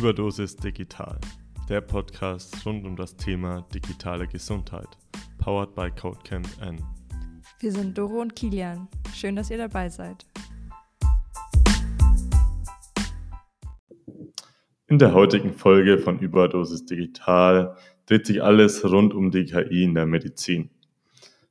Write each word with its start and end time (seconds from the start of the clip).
Überdosis 0.00 0.56
Digital, 0.56 1.18
der 1.68 1.82
Podcast 1.82 2.64
rund 2.64 2.86
um 2.86 2.96
das 2.96 3.14
Thema 3.16 3.66
digitale 3.74 4.26
Gesundheit, 4.26 4.88
powered 5.36 5.74
by 5.74 5.90
Codecamp 5.90 6.48
N. 6.62 6.82
Wir 7.58 7.70
sind 7.70 7.98
Doro 7.98 8.22
und 8.22 8.34
Kilian. 8.34 8.88
Schön, 9.14 9.36
dass 9.36 9.50
ihr 9.50 9.58
dabei 9.58 9.90
seid. 9.90 10.24
In 14.86 14.98
der 14.98 15.12
heutigen 15.12 15.52
Folge 15.52 15.98
von 15.98 16.18
Überdosis 16.18 16.86
Digital 16.86 17.76
dreht 18.06 18.24
sich 18.24 18.42
alles 18.42 18.82
rund 18.90 19.12
um 19.12 19.30
die 19.30 19.44
KI 19.44 19.84
in 19.84 19.94
der 19.94 20.06
Medizin. 20.06 20.70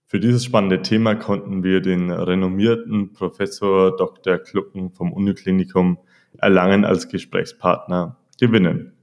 Für 0.07 0.20
dieses 0.20 0.43
spannende 0.43 0.81
Thema 0.81 1.13
konnten 1.13 1.61
wir 1.61 1.81
den 1.81 2.09
renommierten 2.09 3.13
Professor 3.13 3.95
Dr. 3.95 4.39
Klucken 4.39 4.89
vom 4.89 5.13
Uniklinikum 5.13 6.00
Erlangen 6.39 6.83
als 6.83 7.09
Gesprächspartner 7.09 8.15
gewinnen. 8.39 8.93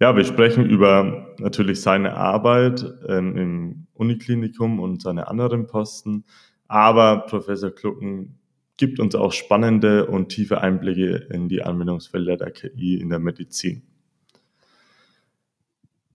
Ja, 0.00 0.16
wir 0.16 0.24
sprechen 0.24 0.64
über 0.68 1.34
natürlich 1.38 1.82
seine 1.82 2.14
Arbeit 2.14 2.84
ähm, 3.06 3.36
im 3.36 3.86
Uniklinikum 3.92 4.80
und 4.80 5.02
seine 5.02 5.28
anderen 5.28 5.66
Posten, 5.66 6.24
aber 6.68 7.26
Professor 7.26 7.70
Klucken 7.70 8.38
gibt 8.78 8.98
uns 8.98 9.14
auch 9.14 9.32
spannende 9.32 10.06
und 10.06 10.30
tiefe 10.30 10.62
Einblicke 10.62 11.26
in 11.30 11.50
die 11.50 11.62
Anwendungsfelder 11.62 12.38
der 12.38 12.50
KI 12.50 12.94
in 12.94 13.10
der 13.10 13.18
Medizin. 13.18 13.82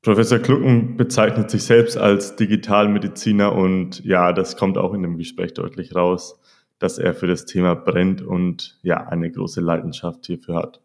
Professor 0.02 0.40
Klucken 0.40 0.98
bezeichnet 0.98 1.52
sich 1.52 1.64
selbst 1.64 1.96
als 1.98 2.36
Digitalmediziner 2.36 3.54
und 3.54 4.04
ja, 4.04 4.34
das 4.34 4.58
kommt 4.58 4.80
auch 4.80 4.94
in 4.94 5.04
dem 5.04 5.18
Gespräch 5.18 5.54
deutlich 5.54 5.96
raus, 5.96 6.40
dass 6.80 6.98
er 6.98 7.14
für 7.14 7.28
das 7.28 7.46
Thema 7.46 7.76
brennt 7.76 8.24
und 8.24 8.80
ja, 8.82 9.06
eine 9.08 9.32
große 9.32 9.62
Leidenschaft 9.62 10.26
hierfür 10.26 10.56
hat. 10.56 10.82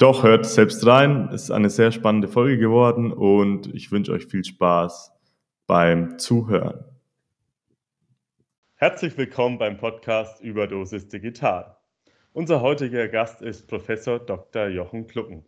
Doch 0.00 0.22
hört 0.22 0.46
selbst 0.46 0.86
rein, 0.86 1.28
es 1.30 1.42
ist 1.42 1.50
eine 1.50 1.68
sehr 1.68 1.92
spannende 1.92 2.26
Folge 2.26 2.56
geworden 2.56 3.12
und 3.12 3.66
ich 3.74 3.92
wünsche 3.92 4.12
euch 4.12 4.24
viel 4.24 4.42
Spaß 4.42 5.12
beim 5.66 6.18
Zuhören. 6.18 6.82
Herzlich 8.76 9.18
willkommen 9.18 9.58
beim 9.58 9.76
Podcast 9.76 10.40
Überdosis 10.40 11.08
Digital. 11.08 11.76
Unser 12.32 12.62
heutiger 12.62 13.08
Gast 13.08 13.42
ist 13.42 13.68
Professor 13.68 14.18
Dr. 14.18 14.68
Jochen 14.68 15.06
Klucken. 15.06 15.44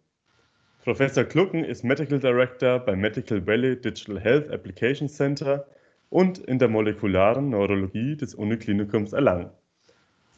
Professor 0.84 1.25
Klucken 1.25 1.64
ist 1.64 1.83
Medical 1.83 2.20
Director 2.20 2.78
beim 2.78 3.00
Medical 3.00 3.47
Valley 3.47 3.80
Digital 3.80 4.20
Health 4.20 4.50
Application 4.50 5.08
Center 5.08 5.67
und 6.11 6.36
in 6.36 6.58
der 6.58 6.69
molekularen 6.69 7.48
Neurologie 7.48 8.19
des 8.19 8.34
Uniklinikums 8.34 9.14
Erlangen. 9.14 9.48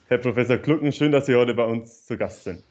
Herr 0.07 0.19
Professor 0.19 0.59
Klucken, 0.59 0.93
schön, 0.93 1.11
dass 1.11 1.27
Sie 1.27 1.35
heute 1.35 1.55
bei 1.55 1.65
uns 1.65 2.07
zu 2.07 2.17
Gast 2.17 2.45
sind. 2.45 2.63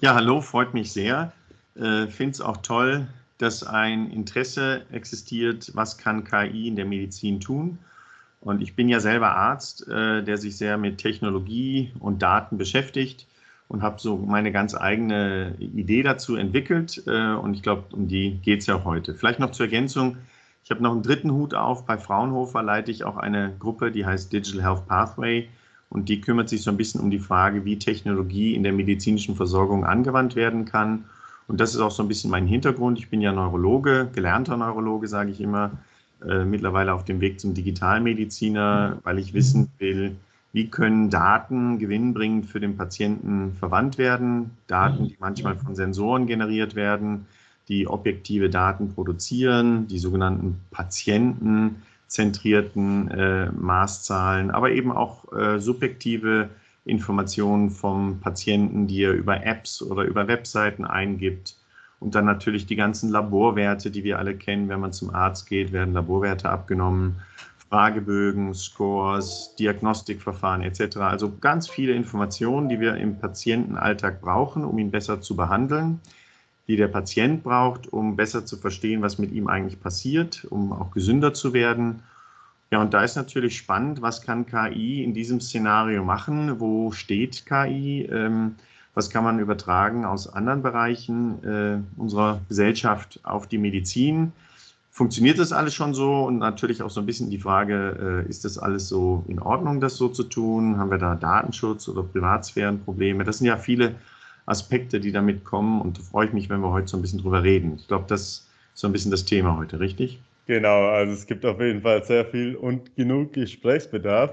Ja, 0.00 0.14
hallo, 0.14 0.40
freut 0.40 0.74
mich 0.74 0.92
sehr. 0.92 1.32
Äh, 1.74 2.06
Finde 2.06 2.30
es 2.30 2.40
auch 2.40 2.58
toll, 2.58 3.08
dass 3.38 3.64
ein 3.64 4.12
Interesse 4.12 4.82
existiert, 4.92 5.72
was 5.74 5.98
kann 5.98 6.22
KI 6.22 6.68
in 6.68 6.76
der 6.76 6.84
Medizin 6.84 7.40
tun. 7.40 7.80
Und 8.40 8.62
ich 8.62 8.76
bin 8.76 8.88
ja 8.88 9.00
selber 9.00 9.34
Arzt, 9.34 9.88
äh, 9.88 10.22
der 10.22 10.38
sich 10.38 10.56
sehr 10.56 10.78
mit 10.78 10.98
Technologie 10.98 11.90
und 11.98 12.22
Daten 12.22 12.58
beschäftigt 12.58 13.26
und 13.66 13.82
habe 13.82 14.00
so 14.00 14.16
meine 14.16 14.52
ganz 14.52 14.76
eigene 14.76 15.56
Idee 15.58 16.04
dazu 16.04 16.36
entwickelt. 16.36 17.02
Äh, 17.08 17.32
und 17.34 17.54
ich 17.54 17.64
glaube, 17.64 17.86
um 17.90 18.06
die 18.06 18.36
geht 18.36 18.60
es 18.60 18.66
ja 18.66 18.84
heute. 18.84 19.16
Vielleicht 19.16 19.40
noch 19.40 19.50
zur 19.50 19.66
Ergänzung. 19.66 20.16
Ich 20.62 20.70
habe 20.70 20.80
noch 20.80 20.92
einen 20.92 21.02
dritten 21.02 21.32
Hut 21.32 21.54
auf. 21.54 21.86
Bei 21.86 21.98
Fraunhofer 21.98 22.62
leite 22.62 22.92
ich 22.92 23.02
auch 23.02 23.16
eine 23.16 23.52
Gruppe, 23.58 23.90
die 23.90 24.06
heißt 24.06 24.32
Digital 24.32 24.62
Health 24.62 24.86
Pathway. 24.86 25.48
Und 25.90 26.08
die 26.08 26.20
kümmert 26.20 26.48
sich 26.48 26.62
so 26.62 26.70
ein 26.70 26.76
bisschen 26.76 27.00
um 27.00 27.10
die 27.10 27.18
Frage, 27.18 27.64
wie 27.64 27.78
Technologie 27.78 28.54
in 28.54 28.62
der 28.62 28.72
medizinischen 28.72 29.36
Versorgung 29.36 29.84
angewandt 29.84 30.36
werden 30.36 30.64
kann. 30.64 31.04
Und 31.46 31.60
das 31.60 31.74
ist 31.74 31.80
auch 31.80 31.90
so 31.90 32.02
ein 32.02 32.08
bisschen 32.08 32.30
mein 32.30 32.46
Hintergrund. 32.46 32.98
Ich 32.98 33.08
bin 33.08 33.22
ja 33.22 33.32
Neurologe, 33.32 34.08
gelernter 34.14 34.56
Neurologe, 34.56 35.08
sage 35.08 35.30
ich 35.30 35.40
immer, 35.40 35.72
äh, 36.26 36.44
mittlerweile 36.44 36.92
auf 36.92 37.04
dem 37.04 37.20
Weg 37.20 37.40
zum 37.40 37.54
Digitalmediziner, 37.54 38.98
weil 39.02 39.18
ich 39.18 39.32
wissen 39.32 39.70
will, 39.78 40.16
wie 40.52 40.68
können 40.68 41.10
Daten 41.10 41.78
gewinnbringend 41.78 42.46
für 42.46 42.60
den 42.60 42.76
Patienten 42.76 43.54
verwandt 43.58 43.98
werden. 43.98 44.50
Daten, 44.66 45.08
die 45.08 45.16
manchmal 45.20 45.56
von 45.56 45.74
Sensoren 45.74 46.26
generiert 46.26 46.74
werden, 46.74 47.26
die 47.68 47.86
objektive 47.86 48.50
Daten 48.50 48.94
produzieren, 48.94 49.86
die 49.88 49.98
sogenannten 49.98 50.60
patientenzentrierten 52.08 53.10
äh, 53.10 53.50
Maßzahlen, 53.52 54.50
aber 54.50 54.70
eben 54.70 54.92
auch 54.92 55.30
äh, 55.32 55.58
subjektive 55.58 56.48
Informationen 56.84 57.70
vom 57.70 58.20
Patienten, 58.20 58.86
die 58.86 59.02
er 59.02 59.12
über 59.12 59.44
Apps 59.44 59.82
oder 59.82 60.04
über 60.04 60.26
Webseiten 60.26 60.84
eingibt. 60.84 61.56
Und 62.00 62.14
dann 62.14 62.24
natürlich 62.24 62.64
die 62.64 62.76
ganzen 62.76 63.10
Laborwerte, 63.10 63.90
die 63.90 64.04
wir 64.04 64.18
alle 64.18 64.36
kennen. 64.36 64.68
Wenn 64.68 64.80
man 64.80 64.92
zum 64.92 65.14
Arzt 65.14 65.48
geht, 65.48 65.72
werden 65.72 65.94
Laborwerte 65.94 66.48
abgenommen 66.48 67.16
Fragebögen, 67.68 68.54
Scores, 68.54 69.54
Diagnostikverfahren 69.58 70.62
etc. 70.62 70.96
Also 70.98 71.36
ganz 71.38 71.68
viele 71.68 71.92
Informationen, 71.92 72.70
die 72.70 72.80
wir 72.80 72.94
im 72.94 73.18
Patientenalltag 73.18 74.22
brauchen, 74.22 74.64
um 74.64 74.78
ihn 74.78 74.90
besser 74.90 75.20
zu 75.20 75.36
behandeln, 75.36 76.00
die 76.68 76.76
der 76.76 76.88
Patient 76.88 77.42
braucht, 77.42 77.92
um 77.92 78.16
besser 78.16 78.44
zu 78.44 78.56
verstehen, 78.56 79.02
was 79.02 79.18
mit 79.18 79.32
ihm 79.32 79.48
eigentlich 79.48 79.80
passiert, 79.80 80.46
um 80.50 80.72
auch 80.72 80.90
gesünder 80.90 81.34
zu 81.34 81.52
werden. 81.52 82.02
Ja, 82.70 82.82
und 82.82 82.92
da 82.92 83.02
ist 83.02 83.16
natürlich 83.16 83.56
spannend, 83.56 84.02
was 84.02 84.20
kann 84.20 84.46
KI 84.46 85.02
in 85.02 85.14
diesem 85.14 85.40
Szenario 85.40 86.04
machen? 86.04 86.60
Wo 86.60 86.92
steht 86.92 87.46
KI? 87.46 88.02
Ähm, 88.12 88.56
was 88.94 89.08
kann 89.08 89.24
man 89.24 89.38
übertragen 89.38 90.04
aus 90.04 90.32
anderen 90.32 90.62
Bereichen 90.62 91.42
äh, 91.44 91.78
unserer 92.00 92.40
Gesellschaft 92.48 93.20
auf 93.22 93.46
die 93.46 93.58
Medizin? 93.58 94.32
funktioniert 94.98 95.38
das 95.38 95.52
alles 95.52 95.74
schon 95.74 95.94
so? 95.94 96.24
Und 96.24 96.38
natürlich 96.38 96.82
auch 96.82 96.90
so 96.90 97.00
ein 97.00 97.06
bisschen 97.06 97.30
die 97.30 97.38
Frage, 97.38 98.24
äh, 98.26 98.28
ist 98.28 98.44
das 98.44 98.58
alles 98.58 98.88
so 98.88 99.24
in 99.28 99.38
Ordnung, 99.38 99.80
das 99.80 99.96
so 99.96 100.08
zu 100.08 100.24
tun? 100.24 100.76
Haben 100.76 100.90
wir 100.90 100.98
da 100.98 101.14
Datenschutz 101.14 101.88
oder 101.88 102.02
Privatsphärenprobleme? 102.02 103.22
Das 103.22 103.38
sind 103.38 103.46
ja 103.46 103.56
viele 103.56 103.94
Aspekte, 104.48 105.00
die 105.00 105.12
damit 105.12 105.44
kommen. 105.44 105.80
Und 105.80 105.98
da 105.98 106.02
freue 106.02 106.26
ich 106.26 106.32
mich, 106.32 106.48
wenn 106.48 106.60
wir 106.60 106.72
heute 106.72 106.88
so 106.88 106.96
ein 106.96 107.02
bisschen 107.02 107.20
drüber 107.20 107.42
reden. 107.42 107.74
Ich 107.78 107.88
glaube, 107.88 108.04
das 108.08 108.20
ist 108.20 108.48
so 108.74 108.86
ein 108.86 108.92
bisschen 108.92 109.10
das 109.10 109.24
Thema 109.24 109.56
heute, 109.56 109.80
richtig? 109.80 110.20
Genau, 110.46 110.86
also 110.86 111.12
es 111.12 111.26
gibt 111.26 111.44
auf 111.44 111.60
jeden 111.60 111.82
Fall 111.82 112.02
sehr 112.04 112.24
viel 112.24 112.56
und 112.56 112.96
genug 112.96 113.34
Gesprächsbedarf. 113.34 114.32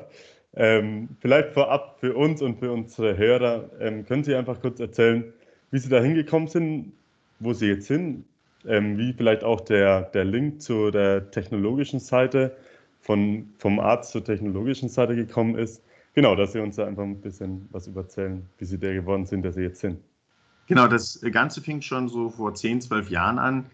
Ähm, 0.56 1.09
vielleicht 1.20 1.50
vorab 1.50 1.98
für 2.00 2.16
uns 2.16 2.42
und 2.42 2.59
für 2.59 2.72
unsere 2.72 3.18
Hörer, 3.18 3.70
ähm, 3.81 4.06
können 4.06 4.24
Sie 4.24 4.34
einfach 4.34 4.62
kurz 4.62 4.80
erzählen, 4.80 5.25
wie 5.72 5.80
Sie 5.80 5.90
da 5.90 6.00
hingekommen 6.02 6.48
sind, 6.48 6.94
wo 7.40 7.52
Sie 7.52 7.68
jetzt 7.68 7.88
sind, 7.88 8.24
ähm, 8.66 8.98
wie 8.98 9.12
vielleicht 9.12 9.44
auch 9.44 9.59
der, 9.59 10.04
der 10.04 10.24
Link 10.24 10.62
zu 10.62 10.92
der 10.92 11.30
technologischen 11.31 12.00
Seite 12.00 12.56
von, 13.02 13.50
vom 13.58 13.80
Arzt 13.80 14.12
zur 14.12 14.24
technologischen 14.24 14.88
Seite 14.88 15.16
gekommen 15.16 15.58
ist. 15.58 15.84
Genau, 16.16 16.34
dass 16.34 16.53
Sie 16.53 16.59
uns 16.59 16.78
da 16.78 16.88
einfach 16.88 17.03
ein 17.03 17.20
bisschen 17.20 17.68
was 17.72 17.88
überzählen, 17.88 18.46
wie 18.58 18.66
Sie 18.66 18.80
der 18.80 18.94
geworden 18.94 19.26
sind, 19.26 19.44
der 19.44 19.52
Sie 19.52 19.62
jetzt 19.62 19.81
sind. 19.81 20.00
Genau, 20.68 20.88
das 20.88 21.20
Ganze 21.31 21.62
fing 21.62 21.81
schon 21.81 22.08
so 22.08 22.30
vor 22.30 22.56
10, 22.56 22.81
12 22.81 23.09
Jahren 23.09 23.38
an. 23.38 23.66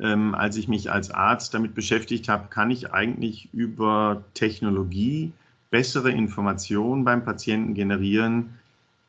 Ähm, 0.00 0.34
als 0.34 0.56
ich 0.56 0.68
mich 0.68 0.90
als 0.90 1.10
Arzt 1.10 1.52
damit 1.52 1.74
beschäftigt 1.74 2.28
habe, 2.28 2.48
kann 2.48 2.70
ich 2.70 2.92
eigentlich 2.92 3.52
über 3.52 4.24
Technologie 4.34 5.32
bessere 5.70 6.10
Informationen 6.10 7.04
beim 7.04 7.24
Patienten 7.24 7.74
generieren, 7.74 8.54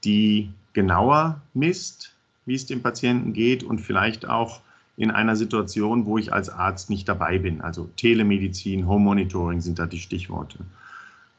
die 0.04 0.52
genauer 0.74 1.40
misst, 1.54 2.16
wie 2.46 2.56
es 2.56 2.66
dem 2.66 2.82
Patienten 2.82 3.34
geht 3.34 3.64
und 3.64 3.80
vielleicht 3.80 4.28
auch 4.28 4.62
in 4.98 5.12
einer 5.12 5.36
Situation, 5.36 6.06
wo 6.06 6.18
ich 6.18 6.34
als 6.34 6.50
Arzt 6.50 6.90
nicht 6.90 7.08
dabei 7.08 7.38
bin. 7.38 7.62
Also 7.62 7.90
Telemedizin, 7.96 8.88
Home 8.88 9.06
Monitoring 9.06 9.62
sind 9.62 9.80
da 9.80 9.86
die 9.86 10.00
Stichworte. 10.00 10.60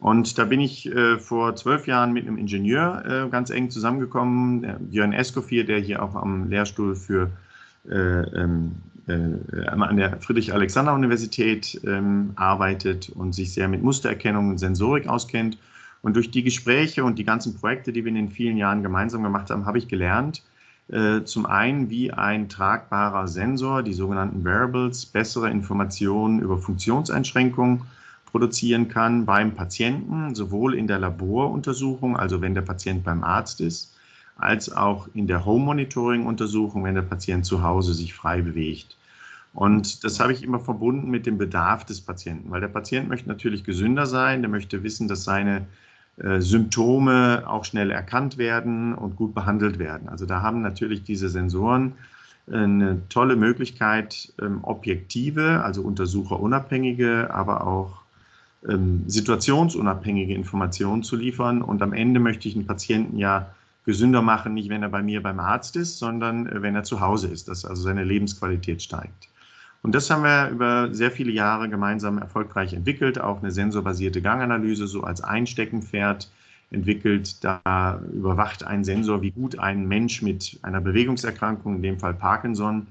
Und 0.03 0.37
da 0.37 0.45
bin 0.45 0.59
ich 0.59 0.93
äh, 0.93 1.17
vor 1.21 1.55
zwölf 1.55 1.87
Jahren 1.87 2.13
mit 2.13 2.27
einem 2.27 2.37
Ingenieur 2.37 3.05
äh, 3.07 3.29
ganz 3.31 3.51
eng 3.51 3.71
zusammengekommen, 3.71 4.89
Björn 4.91 5.13
Escoffier, 5.13 5.65
der 5.65 5.79
hier 5.79 6.03
auch 6.03 6.17
am 6.17 6.51
Lehrstuhl 6.51 6.97
für 6.97 7.31
äh, 7.89 7.95
ähm, 7.95 8.73
äh, 9.07 9.69
an 9.69 9.97
der 9.97 10.21
Friedrich-Alexander-Universität 10.21 11.81
ähm, 11.87 12.33
arbeitet 12.35 13.11
und 13.11 13.33
sich 13.33 13.55
sehr 13.55 13.69
mit 13.69 13.85
Mustererkennung 13.85 14.51
und 14.51 14.59
Sensorik 14.59 15.07
auskennt. 15.07 15.57
Und 16.03 16.17
durch 16.17 16.33
die 16.33 16.43
Gespräche 16.43 17.05
und 17.05 17.17
die 17.17 17.25
ganzen 17.25 17.55
Projekte, 17.55 17.93
die 17.93 18.05
wir 18.05 18.09
in 18.09 18.17
den 18.17 18.31
vielen 18.31 18.57
Jahren 18.57 18.83
gemeinsam 18.83 19.23
gemacht 19.23 19.51
haben, 19.51 19.67
habe 19.67 19.79
ich 19.79 19.87
gelernt, 19.87 20.43
äh, 20.89 21.23
zum 21.23 21.47
einen, 21.47 21.91
wie 21.91 22.13
ein 22.13 22.49
tragbarer 22.49 23.29
Sensor, 23.29 23.85
die 23.85 23.93
sogenannten 23.93 24.43
Wearables, 24.43 25.07
bessere 25.07 25.49
Informationen 25.49 26.41
über 26.41 26.59
Funktionseinschränkungen 26.59 27.83
produzieren 28.33 28.89
kann 28.89 29.27
beim 29.27 29.55
Patienten, 29.55 30.35
sowohl 30.35 30.75
in 30.75 30.87
der 30.87 30.99
Laboruntersuchung, 30.99 32.17
also 32.17 32.41
wenn 32.41 32.55
der 32.55 32.63
Patient 32.63 33.05
beim 33.05 33.23
Arzt 33.23 33.61
ist, 33.61 33.95
als 34.37 34.75
auch 34.75 35.09
in 35.15 35.27
der 35.27 35.45
Home-Monitoring-Untersuchung, 35.45 36.83
wenn 36.85 36.95
der 36.95 37.03
Patient 37.03 37.45
zu 37.45 37.63
Hause 37.63 37.95
sich 37.95 38.15
frei 38.15 38.41
bewegt. 38.41 38.97
Und 39.55 40.03
das 40.03 40.19
habe 40.19 40.33
ich 40.33 40.43
immer 40.43 40.59
verbunden 40.59 41.11
mit 41.11 41.27
dem 41.27 41.37
Bedarf 41.37 41.85
des 41.85 42.01
Patienten, 42.01 42.51
weil 42.51 42.63
der 42.63 42.69
Patient 42.69 43.09
möchte 43.09 43.29
natürlich 43.29 43.65
gesünder 43.65 44.07
sein, 44.07 44.41
der 44.41 44.51
möchte 44.51 44.83
wissen, 44.83 45.09
dass 45.09 45.25
seine 45.25 45.67
äh, 46.17 46.41
Symptome 46.41 47.45
auch 47.47 47.65
schnell 47.67 47.91
erkannt 47.91 48.39
werden 48.39 48.95
und 48.95 49.17
gut 49.17 49.35
behandelt 49.35 49.79
werden. 49.79 50.09
Also 50.09 50.25
da 50.25 50.41
haben 50.41 50.63
natürlich 50.63 51.03
diese 51.05 51.29
Sensoren 51.29 51.93
eine 52.51 53.07
tolle 53.09 53.37
Möglichkeit, 53.37 54.33
ähm, 54.41 54.61
objektive, 54.63 55.63
also 55.63 55.83
untersucherunabhängige, 55.83 57.33
aber 57.33 57.67
auch 57.67 58.02
ähm, 58.69 59.05
situationsunabhängige 59.07 60.35
Informationen 60.35 61.03
zu 61.03 61.17
liefern. 61.17 61.63
Und 61.63 61.83
am 61.83 61.93
Ende 61.93 62.21
möchte 62.21 62.49
ich 62.49 62.55
einen 62.55 62.67
Patienten 62.67 63.19
ja 63.19 63.51
gesünder 63.85 64.23
machen, 64.23 64.55
nicht 64.55 64.69
wenn 64.69 64.83
er 64.83 64.89
bei 64.89 65.03
mir 65.03 65.23
beim 65.23 65.41
Arzt 65.41 65.77
ist, 65.77 65.99
sondern 65.99 66.47
äh, 66.47 66.63
wenn 66.63 66.75
er 66.75 66.85
zu 66.85 67.01
Hause 67.01 67.29
ist, 67.29 67.49
dass 67.49 67.65
also 67.65 67.83
seine 67.83 68.05
Lebensqualität 68.05 68.83
steigt. 68.83 69.29
Und 69.83 69.97
das 69.97 70.09
haben 70.11 70.23
wir 70.23 70.49
über 70.51 70.95
sehr 70.95 71.11
viele 71.11 71.33
Jahre 71.33 71.69
gemeinsam 71.69 72.19
erfolgreich 72.19 72.73
entwickelt, 72.73 73.21
auch 73.21 73.43
eine 73.43 73.51
sensorbasierte 73.51 74.23
Ganganalyse 74.23 74.87
so 74.87 75.03
als 75.03 75.21
Einsteckenpferd 75.21 76.31
entwickelt. 76.71 77.43
Da 77.43 78.01
überwacht 78.13 78.63
ein 78.63 78.85
Sensor, 78.85 79.23
wie 79.23 79.33
gut 79.33 79.59
ein 79.59 79.89
Mensch 79.89 80.23
mit 80.23 80.61
einer 80.63 80.81
Bewegungserkrankung, 80.81 81.77
in 81.77 81.83
dem 81.83 81.99
Fall 81.99 82.15
Parkinson, 82.15 82.87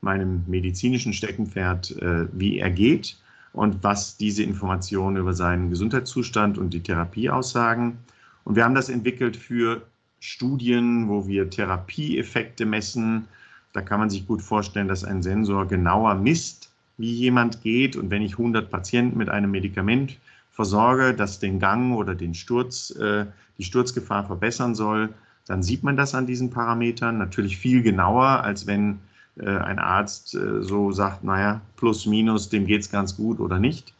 meinem 0.00 0.42
medizinischen 0.46 1.12
Steckenpferd, 1.12 1.98
äh, 2.00 2.26
wie 2.32 2.58
er 2.58 2.70
geht 2.70 3.18
und 3.52 3.82
was 3.82 4.16
diese 4.16 4.42
Informationen 4.42 5.16
über 5.16 5.34
seinen 5.34 5.70
Gesundheitszustand 5.70 6.58
und 6.58 6.70
die 6.70 6.82
Therapie 6.82 7.30
aussagen. 7.30 7.98
Und 8.44 8.56
wir 8.56 8.64
haben 8.64 8.74
das 8.74 8.88
entwickelt 8.88 9.36
für 9.36 9.82
Studien, 10.20 11.08
wo 11.08 11.26
wir 11.26 11.50
Therapieeffekte 11.50 12.64
messen. 12.64 13.26
Da 13.72 13.82
kann 13.82 14.00
man 14.00 14.10
sich 14.10 14.26
gut 14.26 14.42
vorstellen, 14.42 14.88
dass 14.88 15.04
ein 15.04 15.22
Sensor 15.22 15.66
genauer 15.66 16.14
misst, 16.14 16.70
wie 16.96 17.12
jemand 17.12 17.62
geht. 17.62 17.96
Und 17.96 18.10
wenn 18.10 18.22
ich 18.22 18.32
100 18.32 18.70
Patienten 18.70 19.18
mit 19.18 19.28
einem 19.28 19.50
Medikament 19.50 20.18
versorge, 20.50 21.14
das 21.14 21.38
den 21.38 21.58
Gang 21.58 21.96
oder 21.96 22.14
den 22.14 22.34
Sturz, 22.34 22.90
äh, 22.90 23.26
die 23.58 23.64
Sturzgefahr 23.64 24.24
verbessern 24.24 24.74
soll, 24.74 25.10
dann 25.46 25.62
sieht 25.62 25.82
man 25.82 25.96
das 25.96 26.14
an 26.14 26.26
diesen 26.26 26.50
Parametern 26.50 27.18
natürlich 27.18 27.56
viel 27.58 27.82
genauer, 27.82 28.44
als 28.44 28.66
wenn 28.66 29.00
ein 29.40 29.78
Arzt 29.78 30.34
äh, 30.34 30.62
so 30.62 30.92
sagt, 30.92 31.24
naja, 31.24 31.60
plus, 31.76 32.06
minus, 32.06 32.48
dem 32.48 32.66
geht 32.66 32.82
es 32.82 32.90
ganz 32.90 33.16
gut 33.16 33.40
oder 33.40 33.58
nicht. 33.58 33.94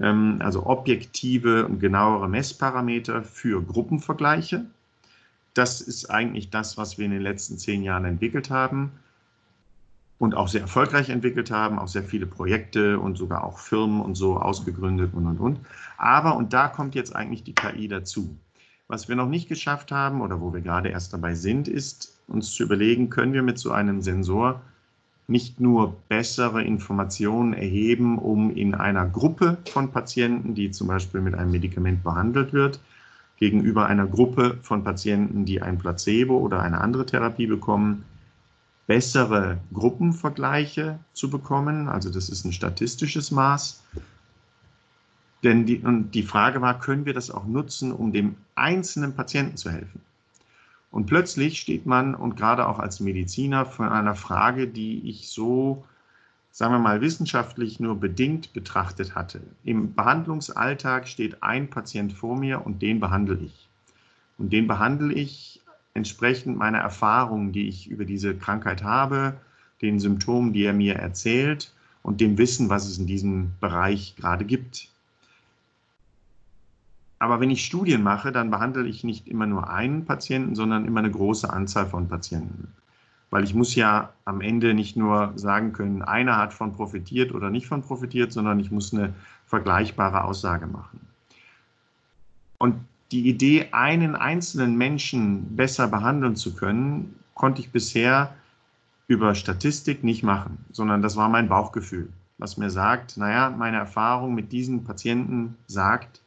Ähm, 0.00 0.36
also 0.40 0.66
objektive 0.66 1.66
und 1.66 1.80
genauere 1.80 2.28
Messparameter 2.28 3.22
für 3.22 3.62
Gruppenvergleiche. 3.62 4.64
Das 5.54 5.80
ist 5.80 6.10
eigentlich 6.10 6.50
das, 6.50 6.76
was 6.76 6.98
wir 6.98 7.06
in 7.06 7.12
den 7.12 7.22
letzten 7.22 7.58
zehn 7.58 7.82
Jahren 7.82 8.04
entwickelt 8.04 8.50
haben 8.50 8.92
und 10.18 10.34
auch 10.34 10.48
sehr 10.48 10.60
erfolgreich 10.60 11.08
entwickelt 11.08 11.50
haben, 11.50 11.78
auch 11.78 11.88
sehr 11.88 12.02
viele 12.02 12.26
Projekte 12.26 13.00
und 13.00 13.16
sogar 13.16 13.44
auch 13.44 13.58
Firmen 13.58 14.00
und 14.00 14.14
so 14.14 14.38
ausgegründet 14.38 15.14
und, 15.14 15.26
und, 15.26 15.38
und. 15.38 15.60
Aber, 15.98 16.36
und 16.36 16.52
da 16.52 16.68
kommt 16.68 16.94
jetzt 16.94 17.14
eigentlich 17.16 17.42
die 17.42 17.54
KI 17.54 17.88
dazu. 17.88 18.36
Was 18.88 19.08
wir 19.08 19.16
noch 19.16 19.28
nicht 19.28 19.48
geschafft 19.48 19.90
haben 19.90 20.20
oder 20.20 20.40
wo 20.40 20.52
wir 20.54 20.60
gerade 20.60 20.90
erst 20.90 21.12
dabei 21.12 21.34
sind, 21.34 21.68
ist 21.68 22.20
uns 22.28 22.52
zu 22.52 22.62
überlegen, 22.62 23.10
können 23.10 23.32
wir 23.32 23.42
mit 23.42 23.58
so 23.58 23.72
einem 23.72 24.00
Sensor 24.00 24.62
nicht 25.28 25.60
nur 25.60 25.96
bessere 26.08 26.62
Informationen 26.62 27.52
erheben, 27.52 28.18
um 28.18 28.54
in 28.54 28.74
einer 28.74 29.06
Gruppe 29.06 29.58
von 29.70 29.90
Patienten, 29.90 30.54
die 30.54 30.70
zum 30.70 30.86
Beispiel 30.86 31.20
mit 31.20 31.34
einem 31.34 31.50
Medikament 31.50 32.04
behandelt 32.04 32.52
wird, 32.52 32.80
gegenüber 33.38 33.86
einer 33.86 34.06
Gruppe 34.06 34.58
von 34.62 34.84
Patienten, 34.84 35.44
die 35.44 35.60
ein 35.60 35.78
Placebo 35.78 36.38
oder 36.38 36.62
eine 36.62 36.80
andere 36.80 37.06
Therapie 37.06 37.46
bekommen, 37.46 38.04
bessere 38.86 39.58
Gruppenvergleiche 39.72 41.00
zu 41.12 41.28
bekommen. 41.28 41.88
Also 41.88 42.10
das 42.10 42.28
ist 42.28 42.44
ein 42.44 42.52
statistisches 42.52 43.30
Maß. 43.30 43.82
Denn 45.42 45.66
die, 45.66 45.78
und 45.78 46.12
die 46.12 46.22
Frage 46.22 46.60
war, 46.60 46.78
können 46.78 47.04
wir 47.04 47.14
das 47.14 47.30
auch 47.30 47.46
nutzen, 47.46 47.92
um 47.92 48.12
dem 48.12 48.36
einzelnen 48.54 49.14
Patienten 49.14 49.56
zu 49.56 49.70
helfen? 49.70 50.00
Und 50.90 51.06
plötzlich 51.06 51.60
steht 51.60 51.86
man, 51.86 52.14
und 52.14 52.36
gerade 52.36 52.66
auch 52.68 52.78
als 52.78 53.00
Mediziner, 53.00 53.66
vor 53.66 53.90
einer 53.90 54.14
Frage, 54.14 54.68
die 54.68 55.08
ich 55.08 55.28
so, 55.28 55.84
sagen 56.50 56.72
wir 56.72 56.78
mal, 56.78 57.00
wissenschaftlich 57.00 57.80
nur 57.80 58.00
bedingt 58.00 58.52
betrachtet 58.52 59.14
hatte. 59.14 59.42
Im 59.64 59.94
Behandlungsalltag 59.94 61.06
steht 61.06 61.42
ein 61.42 61.68
Patient 61.68 62.12
vor 62.12 62.36
mir 62.36 62.64
und 62.64 62.80
den 62.80 63.00
behandle 63.00 63.38
ich. 63.38 63.68
Und 64.38 64.52
den 64.52 64.66
behandle 64.66 65.12
ich 65.12 65.60
entsprechend 65.94 66.56
meiner 66.56 66.78
Erfahrungen, 66.78 67.52
die 67.52 67.68
ich 67.68 67.88
über 67.88 68.04
diese 68.04 68.36
Krankheit 68.36 68.82
habe, 68.82 69.34
den 69.82 70.00
Symptomen, 70.00 70.52
die 70.52 70.64
er 70.64 70.72
mir 70.72 70.94
erzählt 70.96 71.72
und 72.02 72.20
dem 72.20 72.38
Wissen, 72.38 72.68
was 72.68 72.86
es 72.86 72.98
in 72.98 73.06
diesem 73.06 73.52
Bereich 73.60 74.14
gerade 74.16 74.44
gibt. 74.44 74.88
Aber 77.18 77.40
wenn 77.40 77.50
ich 77.50 77.64
Studien 77.64 78.02
mache, 78.02 78.30
dann 78.30 78.50
behandle 78.50 78.86
ich 78.86 79.02
nicht 79.02 79.26
immer 79.26 79.46
nur 79.46 79.70
einen 79.70 80.04
Patienten, 80.04 80.54
sondern 80.54 80.84
immer 80.84 81.00
eine 81.00 81.10
große 81.10 81.50
Anzahl 81.50 81.86
von 81.86 82.08
Patienten. 82.08 82.68
Weil 83.30 83.44
ich 83.44 83.54
muss 83.54 83.74
ja 83.74 84.12
am 84.24 84.40
Ende 84.40 84.74
nicht 84.74 84.96
nur 84.96 85.32
sagen 85.34 85.72
können, 85.72 86.02
einer 86.02 86.36
hat 86.36 86.52
von 86.52 86.72
profitiert 86.74 87.32
oder 87.32 87.50
nicht 87.50 87.66
von 87.66 87.82
profitiert, 87.82 88.32
sondern 88.32 88.60
ich 88.60 88.70
muss 88.70 88.92
eine 88.92 89.14
vergleichbare 89.46 90.24
Aussage 90.24 90.66
machen. 90.66 91.00
Und 92.58 92.76
die 93.12 93.28
Idee, 93.28 93.68
einen 93.72 94.14
einzelnen 94.14 94.76
Menschen 94.76 95.56
besser 95.56 95.88
behandeln 95.88 96.36
zu 96.36 96.54
können, 96.54 97.14
konnte 97.34 97.60
ich 97.60 97.70
bisher 97.70 98.34
über 99.08 99.34
Statistik 99.34 100.02
nicht 100.02 100.22
machen, 100.22 100.64
sondern 100.72 101.02
das 101.02 101.16
war 101.16 101.28
mein 101.28 101.48
Bauchgefühl, 101.48 102.08
was 102.38 102.56
mir 102.56 102.70
sagt, 102.70 103.16
naja, 103.16 103.50
meine 103.50 103.76
Erfahrung 103.76 104.34
mit 104.34 104.50
diesen 104.52 104.84
Patienten 104.84 105.56
sagt, 105.66 106.20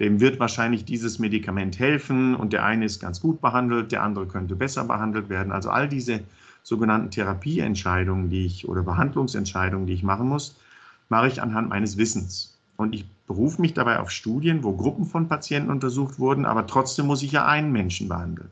dem 0.00 0.20
wird 0.20 0.40
wahrscheinlich 0.40 0.84
dieses 0.84 1.18
Medikament 1.18 1.78
helfen 1.78 2.34
und 2.34 2.52
der 2.52 2.64
eine 2.64 2.84
ist 2.84 3.00
ganz 3.00 3.20
gut 3.20 3.40
behandelt, 3.40 3.92
der 3.92 4.02
andere 4.02 4.26
könnte 4.26 4.56
besser 4.56 4.84
behandelt 4.84 5.28
werden. 5.28 5.52
Also 5.52 5.70
all 5.70 5.88
diese 5.88 6.20
sogenannten 6.62 7.10
Therapieentscheidungen, 7.10 8.30
die 8.30 8.46
ich 8.46 8.68
oder 8.68 8.82
Behandlungsentscheidungen, 8.82 9.86
die 9.86 9.92
ich 9.92 10.02
machen 10.02 10.28
muss, 10.28 10.56
mache 11.08 11.28
ich 11.28 11.42
anhand 11.42 11.68
meines 11.68 11.96
Wissens. 11.96 12.58
Und 12.76 12.94
ich 12.94 13.06
berufe 13.26 13.60
mich 13.60 13.74
dabei 13.74 14.00
auf 14.00 14.10
Studien, 14.10 14.64
wo 14.64 14.72
Gruppen 14.72 15.04
von 15.04 15.28
Patienten 15.28 15.70
untersucht 15.70 16.18
wurden, 16.18 16.44
aber 16.44 16.66
trotzdem 16.66 17.06
muss 17.06 17.22
ich 17.22 17.32
ja 17.32 17.46
einen 17.46 17.70
Menschen 17.70 18.08
behandeln. 18.08 18.50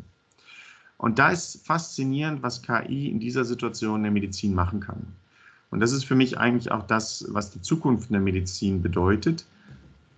Und 0.98 1.18
da 1.18 1.30
ist 1.30 1.66
faszinierend, 1.66 2.44
was 2.44 2.62
KI 2.62 3.08
in 3.10 3.18
dieser 3.18 3.44
Situation 3.44 3.96
in 3.96 4.02
der 4.04 4.12
Medizin 4.12 4.54
machen 4.54 4.78
kann. 4.78 5.04
Und 5.70 5.80
das 5.80 5.90
ist 5.90 6.04
für 6.04 6.14
mich 6.14 6.38
eigentlich 6.38 6.70
auch 6.70 6.86
das, 6.86 7.26
was 7.30 7.50
die 7.50 7.60
Zukunft 7.60 8.10
in 8.10 8.12
der 8.12 8.22
Medizin 8.22 8.82
bedeutet. 8.82 9.44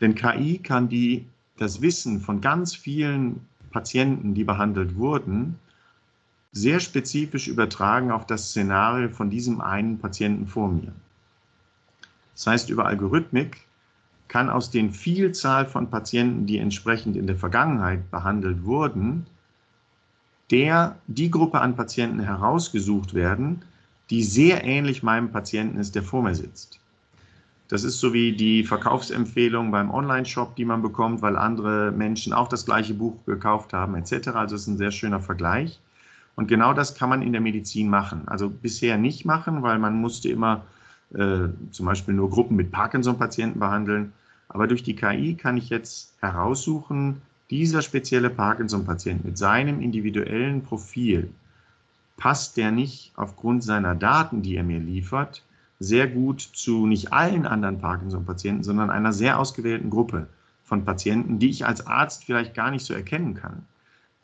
Denn 0.04 0.14
KI 0.14 0.58
kann 0.58 0.90
die, 0.90 1.24
das 1.56 1.80
Wissen 1.80 2.20
von 2.20 2.42
ganz 2.42 2.74
vielen 2.74 3.40
Patienten, 3.70 4.34
die 4.34 4.44
behandelt 4.44 4.96
wurden, 4.96 5.58
sehr 6.52 6.78
spezifisch 6.78 7.48
übertragen 7.48 8.10
auf 8.10 8.26
das 8.26 8.50
Szenario 8.50 9.08
von 9.08 9.30
diesem 9.30 9.62
einen 9.62 9.98
Patienten 9.98 10.46
vor 10.46 10.68
mir. 10.68 10.92
Das 12.34 12.46
heißt, 12.46 12.68
über 12.68 12.84
Algorithmik 12.84 13.62
kann 14.28 14.50
aus 14.50 14.70
den 14.70 14.92
Vielzahl 14.92 15.64
von 15.64 15.88
Patienten, 15.88 16.44
die 16.44 16.58
entsprechend 16.58 17.16
in 17.16 17.26
der 17.26 17.36
Vergangenheit 17.36 18.10
behandelt 18.10 18.66
wurden, 18.66 19.24
der, 20.50 20.98
die 21.06 21.30
Gruppe 21.30 21.62
an 21.62 21.76
Patienten 21.76 22.20
herausgesucht 22.20 23.14
werden, 23.14 23.62
die 24.10 24.22
sehr 24.22 24.64
ähnlich 24.64 25.02
meinem 25.02 25.32
Patienten 25.32 25.78
ist, 25.78 25.94
der 25.94 26.02
vor 26.02 26.22
mir 26.22 26.34
sitzt. 26.34 26.78
Das 27.68 27.82
ist 27.82 27.98
so 27.98 28.12
wie 28.12 28.32
die 28.32 28.62
Verkaufsempfehlung 28.62 29.70
beim 29.70 29.90
Online-Shop, 29.90 30.54
die 30.56 30.66
man 30.66 30.82
bekommt, 30.82 31.22
weil 31.22 31.36
andere 31.36 31.92
Menschen 31.92 32.32
auch 32.32 32.48
das 32.48 32.66
gleiche 32.66 32.94
Buch 32.94 33.16
gekauft 33.24 33.72
haben, 33.72 33.94
etc. 33.94 34.28
Also 34.28 34.54
es 34.54 34.62
ist 34.62 34.68
ein 34.68 34.76
sehr 34.78 34.90
schöner 34.90 35.20
Vergleich. 35.20 35.80
Und 36.36 36.48
genau 36.48 36.74
das 36.74 36.94
kann 36.94 37.08
man 37.08 37.22
in 37.22 37.32
der 37.32 37.40
Medizin 37.40 37.88
machen. 37.88 38.22
Also 38.26 38.50
bisher 38.50 38.98
nicht 38.98 39.24
machen, 39.24 39.62
weil 39.62 39.78
man 39.78 39.94
musste 40.00 40.28
immer 40.28 40.64
äh, 41.14 41.48
zum 41.70 41.86
Beispiel 41.86 42.14
nur 42.14 42.28
Gruppen 42.28 42.56
mit 42.56 42.70
Parkinson-Patienten 42.70 43.60
behandeln. 43.60 44.12
Aber 44.48 44.66
durch 44.66 44.82
die 44.82 44.96
KI 44.96 45.34
kann 45.34 45.56
ich 45.56 45.70
jetzt 45.70 46.14
heraussuchen, 46.20 47.22
dieser 47.50 47.82
spezielle 47.82 48.30
Parkinson-Patient 48.30 49.24
mit 49.24 49.38
seinem 49.38 49.80
individuellen 49.80 50.62
Profil, 50.62 51.30
passt 52.16 52.56
der 52.56 52.70
nicht 52.70 53.12
aufgrund 53.16 53.64
seiner 53.64 53.94
Daten, 53.94 54.42
die 54.42 54.56
er 54.56 54.64
mir 54.64 54.80
liefert, 54.80 55.42
sehr 55.84 56.08
gut 56.08 56.40
zu 56.40 56.86
nicht 56.86 57.12
allen 57.12 57.46
anderen 57.46 57.78
Parkinson-Patienten, 57.78 58.64
sondern 58.64 58.90
einer 58.90 59.12
sehr 59.12 59.38
ausgewählten 59.38 59.90
Gruppe 59.90 60.26
von 60.64 60.84
Patienten, 60.84 61.38
die 61.38 61.50
ich 61.50 61.66
als 61.66 61.86
Arzt 61.86 62.24
vielleicht 62.24 62.54
gar 62.54 62.70
nicht 62.70 62.84
so 62.84 62.94
erkennen 62.94 63.34
kann, 63.34 63.64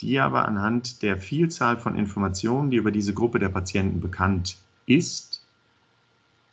die 0.00 0.18
aber 0.18 0.48
anhand 0.48 1.02
der 1.02 1.18
Vielzahl 1.18 1.76
von 1.76 1.96
Informationen, 1.96 2.70
die 2.70 2.78
über 2.78 2.90
diese 2.90 3.14
Gruppe 3.14 3.38
der 3.38 3.50
Patienten 3.50 4.00
bekannt 4.00 4.56
ist, 4.86 5.44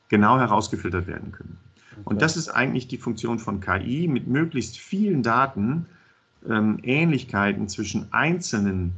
genau 0.10 0.38
herausgefiltert 0.38 1.08
werden 1.08 1.32
können. 1.32 1.58
Okay. 1.92 2.02
Und 2.06 2.22
das 2.22 2.38
ist 2.38 2.50
eigentlich 2.50 2.88
die 2.88 2.98
Funktion 2.98 3.40
von 3.40 3.60
KI, 3.60 4.08
mit 4.08 4.28
möglichst 4.28 4.78
vielen 4.78 5.24
Daten 5.24 5.86
ähm, 6.48 6.80
Ähnlichkeiten 6.84 7.68
zwischen 7.68 8.12
einzelnen 8.12 8.94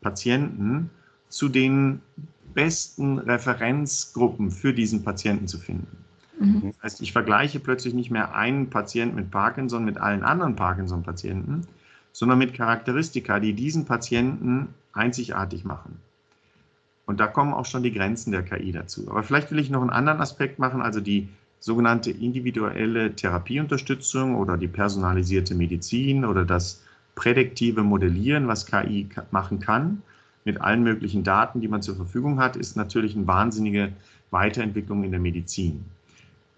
Patienten 0.00 0.90
zu 1.28 1.48
den 1.48 2.00
besten 2.54 3.18
Referenzgruppen 3.18 4.50
für 4.50 4.72
diesen 4.72 5.02
Patienten 5.04 5.48
zu 5.48 5.58
finden. 5.58 6.04
Mhm. 6.38 6.72
Das 6.72 6.82
heißt, 6.82 7.02
ich 7.02 7.12
vergleiche 7.12 7.60
plötzlich 7.60 7.94
nicht 7.94 8.10
mehr 8.10 8.34
einen 8.34 8.70
Patienten 8.70 9.16
mit 9.16 9.30
Parkinson 9.30 9.84
mit 9.84 9.98
allen 9.98 10.22
anderen 10.22 10.56
Parkinson-Patienten, 10.56 11.66
sondern 12.12 12.38
mit 12.38 12.54
Charakteristika, 12.54 13.40
die 13.40 13.54
diesen 13.54 13.84
Patienten 13.84 14.68
einzigartig 14.92 15.64
machen. 15.64 15.98
Und 17.06 17.20
da 17.20 17.26
kommen 17.26 17.52
auch 17.52 17.66
schon 17.66 17.82
die 17.82 17.92
Grenzen 17.92 18.32
der 18.32 18.42
KI 18.42 18.72
dazu. 18.72 19.10
Aber 19.10 19.22
vielleicht 19.22 19.50
will 19.50 19.58
ich 19.58 19.70
noch 19.70 19.82
einen 19.82 19.90
anderen 19.90 20.20
Aspekt 20.20 20.58
machen, 20.58 20.80
also 20.80 21.00
die 21.00 21.28
sogenannte 21.60 22.10
individuelle 22.10 23.14
Therapieunterstützung 23.14 24.36
oder 24.36 24.56
die 24.56 24.68
personalisierte 24.68 25.54
Medizin 25.54 26.24
oder 26.24 26.44
das 26.44 26.82
prädiktive 27.14 27.82
Modellieren, 27.82 28.48
was 28.48 28.66
KI 28.66 29.08
machen 29.30 29.60
kann, 29.60 30.02
mit 30.44 30.60
allen 30.60 30.82
möglichen 30.82 31.24
Daten, 31.24 31.60
die 31.60 31.68
man 31.68 31.82
zur 31.82 31.96
Verfügung 31.96 32.38
hat, 32.38 32.56
ist 32.56 32.76
natürlich 32.76 33.16
eine 33.16 33.26
wahnsinnige 33.26 33.92
Weiterentwicklung 34.30 35.04
in 35.04 35.10
der 35.10 35.20
Medizin. 35.20 35.84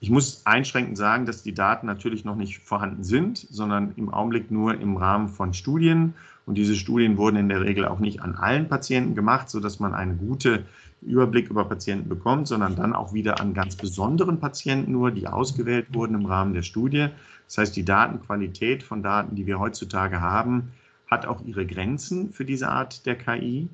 Ich 0.01 0.11
muss 0.11 0.43
einschränkend 0.45 0.99
sagen, 0.99 1.25
dass 1.25 1.43
die 1.43 1.55
Daten 1.55 1.87
natürlich 1.87 2.25
noch 2.25 2.37
nicht 2.37 2.59
vorhanden 2.59 3.03
sind, 3.03 3.39
sondern 3.39 3.93
im 3.97 4.13
Augenblick 4.13 4.51
nur 4.51 4.79
im 4.79 4.97
Rahmen 4.97 5.29
von 5.29 5.55
Studien. 5.55 6.15
Und 6.45 6.57
diese 6.57 6.75
Studien 6.75 7.17
wurden 7.17 7.37
in 7.37 7.49
der 7.49 7.63
Regel 7.63 7.87
auch 7.87 7.99
nicht 7.99 8.21
an 8.21 8.35
allen 8.35 8.69
Patienten 8.69 9.15
gemacht, 9.15 9.49
sodass 9.49 9.81
man 9.81 9.95
einen 9.95 10.19
guten 10.19 10.65
Überblick 11.03 11.49
über 11.49 11.65
Patienten 11.65 12.09
bekommt, 12.09 12.47
sondern 12.47 12.77
dann 12.77 12.93
auch 12.93 13.15
wieder 13.15 13.41
an 13.41 13.55
ganz 13.55 13.77
besonderen 13.77 14.39
Patienten 14.39 14.93
nur, 14.93 15.11
die 15.11 15.29
ausgewählt 15.29 15.87
wurden 15.93 16.15
im 16.15 16.27
Rahmen 16.27 16.53
der 16.53 16.63
Studie. 16.63 17.09
Das 17.47 17.59
heißt, 17.59 17.77
die 17.77 17.85
Datenqualität 17.85 18.83
von 18.83 19.03
Daten, 19.03 19.35
die 19.35 19.47
wir 19.47 19.59
heutzutage 19.59 20.21
haben, 20.21 20.73
hat 21.07 21.27
auch 21.27 21.45
ihre 21.45 21.67
Grenzen 21.67 22.33
für 22.33 22.45
diese 22.45 22.69
Art 22.69 23.07
der 23.07 23.17
KI. 23.17 23.69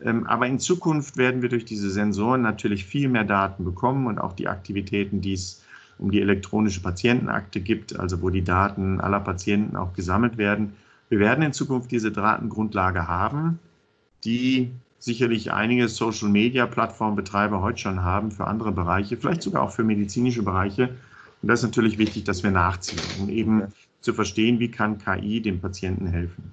Ähm, 0.00 0.26
aber 0.26 0.46
in 0.46 0.58
Zukunft 0.58 1.16
werden 1.16 1.42
wir 1.42 1.48
durch 1.48 1.64
diese 1.64 1.90
Sensoren 1.90 2.42
natürlich 2.42 2.84
viel 2.84 3.08
mehr 3.08 3.24
Daten 3.24 3.64
bekommen 3.64 4.06
und 4.06 4.18
auch 4.18 4.32
die 4.32 4.48
Aktivitäten, 4.48 5.20
die 5.20 5.34
es 5.34 5.62
um 5.98 6.10
die 6.10 6.20
elektronische 6.20 6.80
Patientenakte 6.80 7.60
gibt, 7.60 7.98
also 7.98 8.20
wo 8.20 8.30
die 8.30 8.42
Daten 8.42 9.00
aller 9.00 9.20
Patienten 9.20 9.76
auch 9.76 9.92
gesammelt 9.92 10.36
werden. 10.36 10.74
Wir 11.08 11.20
werden 11.20 11.44
in 11.44 11.52
Zukunft 11.52 11.90
diese 11.92 12.10
Datengrundlage 12.10 13.06
haben, 13.06 13.60
die 14.24 14.72
sicherlich 14.98 15.52
einige 15.52 15.88
Social-Media-Plattformbetreiber 15.88 17.60
heute 17.60 17.78
schon 17.78 18.02
haben 18.02 18.30
für 18.30 18.46
andere 18.46 18.72
Bereiche, 18.72 19.16
vielleicht 19.16 19.42
sogar 19.42 19.62
auch 19.62 19.70
für 19.70 19.84
medizinische 19.84 20.42
Bereiche. 20.42 20.88
Und 21.42 21.48
das 21.48 21.60
ist 21.60 21.66
natürlich 21.66 21.98
wichtig, 21.98 22.24
dass 22.24 22.42
wir 22.42 22.50
nachziehen, 22.50 23.00
um 23.20 23.28
eben 23.28 23.64
zu 24.00 24.14
verstehen, 24.14 24.58
wie 24.60 24.70
kann 24.70 24.98
KI 24.98 25.40
dem 25.40 25.60
Patienten 25.60 26.06
helfen. 26.06 26.52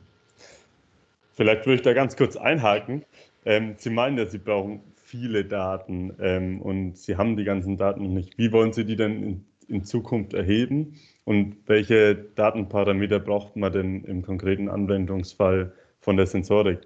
Vielleicht 1.33 1.65
würde 1.65 1.75
ich 1.75 1.81
da 1.81 1.93
ganz 1.93 2.15
kurz 2.15 2.35
einhaken. 2.35 3.03
Ähm, 3.45 3.75
Sie 3.77 3.89
meinen 3.89 4.17
ja, 4.17 4.25
Sie 4.25 4.38
brauchen 4.38 4.81
viele 4.95 5.43
Daten 5.43 6.13
ähm, 6.19 6.61
und 6.61 6.97
Sie 6.97 7.17
haben 7.17 7.35
die 7.35 7.43
ganzen 7.43 7.77
Daten 7.77 8.03
noch 8.03 8.11
nicht. 8.11 8.38
Wie 8.38 8.51
wollen 8.51 8.73
Sie 8.73 8.85
die 8.85 8.95
denn 8.95 9.23
in, 9.23 9.45
in 9.67 9.83
Zukunft 9.83 10.33
erheben 10.33 10.95
und 11.25 11.57
welche 11.65 12.15
Datenparameter 12.15 13.19
braucht 13.19 13.55
man 13.55 13.71
denn 13.71 14.03
im 14.05 14.21
konkreten 14.21 14.69
Anwendungsfall 14.69 15.73
von 16.00 16.17
der 16.17 16.27
Sensorik? 16.27 16.79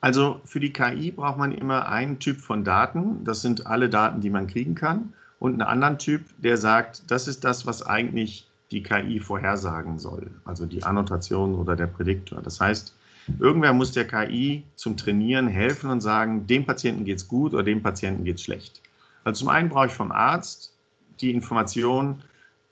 Also 0.00 0.40
für 0.44 0.58
die 0.58 0.72
KI 0.72 1.12
braucht 1.12 1.38
man 1.38 1.52
immer 1.52 1.88
einen 1.88 2.18
Typ 2.18 2.38
von 2.38 2.64
Daten. 2.64 3.24
Das 3.24 3.40
sind 3.40 3.66
alle 3.68 3.88
Daten, 3.88 4.20
die 4.20 4.30
man 4.30 4.48
kriegen 4.48 4.74
kann. 4.74 5.14
Und 5.38 5.52
einen 5.52 5.62
anderen 5.62 5.98
Typ, 5.98 6.22
der 6.38 6.56
sagt, 6.56 7.10
das 7.10 7.28
ist 7.28 7.44
das, 7.44 7.66
was 7.66 7.86
eigentlich 7.86 8.48
die 8.72 8.82
KI 8.82 9.20
vorhersagen 9.20 9.98
soll. 9.98 10.30
Also 10.44 10.66
die 10.66 10.82
Annotation 10.82 11.54
oder 11.54 11.76
der 11.76 11.86
Prädiktor. 11.86 12.40
Das 12.42 12.60
heißt, 12.60 12.94
Irgendwer 13.38 13.72
muss 13.72 13.92
der 13.92 14.06
KI 14.06 14.64
zum 14.76 14.96
Trainieren 14.96 15.46
helfen 15.46 15.90
und 15.90 16.00
sagen, 16.00 16.46
dem 16.46 16.64
Patienten 16.66 17.04
geht 17.04 17.18
es 17.18 17.28
gut 17.28 17.54
oder 17.54 17.62
dem 17.62 17.82
Patienten 17.82 18.24
geht 18.24 18.36
es 18.36 18.42
schlecht. 18.42 18.82
Also 19.24 19.44
zum 19.44 19.48
einen 19.48 19.68
brauche 19.68 19.86
ich 19.86 19.92
vom 19.92 20.10
Arzt 20.10 20.72
die 21.20 21.30
Information, 21.30 22.22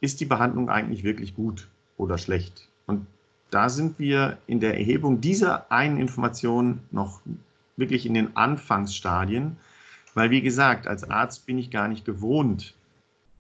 ist 0.01 0.21
die 0.21 0.25
Behandlung 0.25 0.69
eigentlich 0.69 1.05
wirklich 1.05 1.35
gut 1.35 1.69
oder 1.97 2.19
schlecht? 2.19 2.69
Und 2.87 3.07
da 3.51 3.69
sind 3.69 3.99
wir 3.99 4.39
in 4.47 4.61
der 4.61 4.77
Erhebung 4.77 5.21
dieser 5.21 5.71
einen 5.71 5.99
Information 5.99 6.81
noch 6.91 7.21
wirklich 7.77 8.07
in 8.07 8.15
den 8.15 8.37
Anfangsstadien, 8.37 9.57
weil 10.15 10.31
wie 10.31 10.43
gesagt, 10.43 10.89
als 10.89 11.09
Arzt 11.09 11.47
bin 11.47 11.59
ich 11.59 11.71
gar 11.71 11.87
nicht 11.87 12.05
gewohnt, 12.05 12.75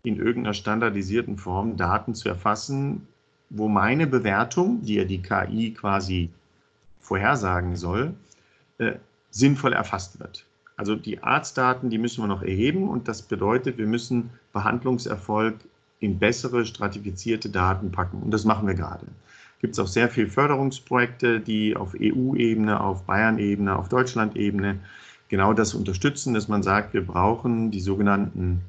in 0.02 0.16
irgendeiner 0.16 0.54
standardisierten 0.54 1.36
Form 1.36 1.76
Daten 1.76 2.14
zu 2.14 2.28
erfassen, 2.28 3.06
wo 3.50 3.68
meine 3.68 4.06
Bewertung, 4.06 4.82
die 4.82 4.94
ja 4.94 5.04
die 5.04 5.20
KI 5.22 5.74
quasi 5.74 6.30
vorhersagen 7.00 7.76
soll, 7.76 8.14
äh, 8.78 8.92
sinnvoll 9.30 9.72
erfasst 9.72 10.20
wird. 10.20 10.46
Also 10.76 10.96
die 10.96 11.22
Arztdaten, 11.22 11.90
die 11.90 11.98
müssen 11.98 12.22
wir 12.22 12.28
noch 12.28 12.42
erheben 12.42 12.88
und 12.88 13.08
das 13.08 13.22
bedeutet, 13.22 13.76
wir 13.76 13.86
müssen 13.86 14.30
Behandlungserfolg 14.52 15.56
in 15.98 16.18
bessere 16.18 16.64
stratifizierte 16.64 17.50
Daten 17.50 17.92
packen 17.92 18.22
und 18.22 18.30
das 18.30 18.44
machen 18.44 18.66
wir 18.66 18.74
gerade. 18.74 19.06
Gibt 19.60 19.74
es 19.74 19.78
auch 19.78 19.86
sehr 19.86 20.08
viele 20.08 20.28
Förderungsprojekte, 20.28 21.40
die 21.40 21.76
auf 21.76 21.94
EU-Ebene, 22.00 22.80
auf 22.80 23.04
Bayern-Ebene, 23.04 23.76
auf 23.76 23.90
Deutschland-Ebene 23.90 24.78
genau 25.28 25.52
das 25.52 25.74
unterstützen, 25.74 26.32
dass 26.32 26.48
man 26.48 26.62
sagt, 26.62 26.94
wir 26.94 27.06
brauchen 27.06 27.70
die 27.70 27.80
sogenannten 27.80 28.62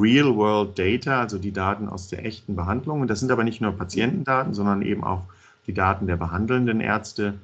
Real-World 0.00 0.78
Data, 0.78 1.20
also 1.20 1.38
die 1.38 1.52
Daten 1.52 1.88
aus 1.88 2.08
der 2.08 2.24
echten 2.24 2.56
Behandlung. 2.56 3.00
Und 3.00 3.08
das 3.08 3.20
sind 3.20 3.30
aber 3.30 3.44
nicht 3.44 3.60
nur 3.60 3.72
Patientendaten, 3.72 4.54
sondern 4.54 4.82
eben 4.82 5.04
auch 5.04 5.22
die 5.66 5.74
Daten 5.74 6.06
der 6.06 6.16
behandelnden 6.16 6.80
Ärzte 6.80 7.34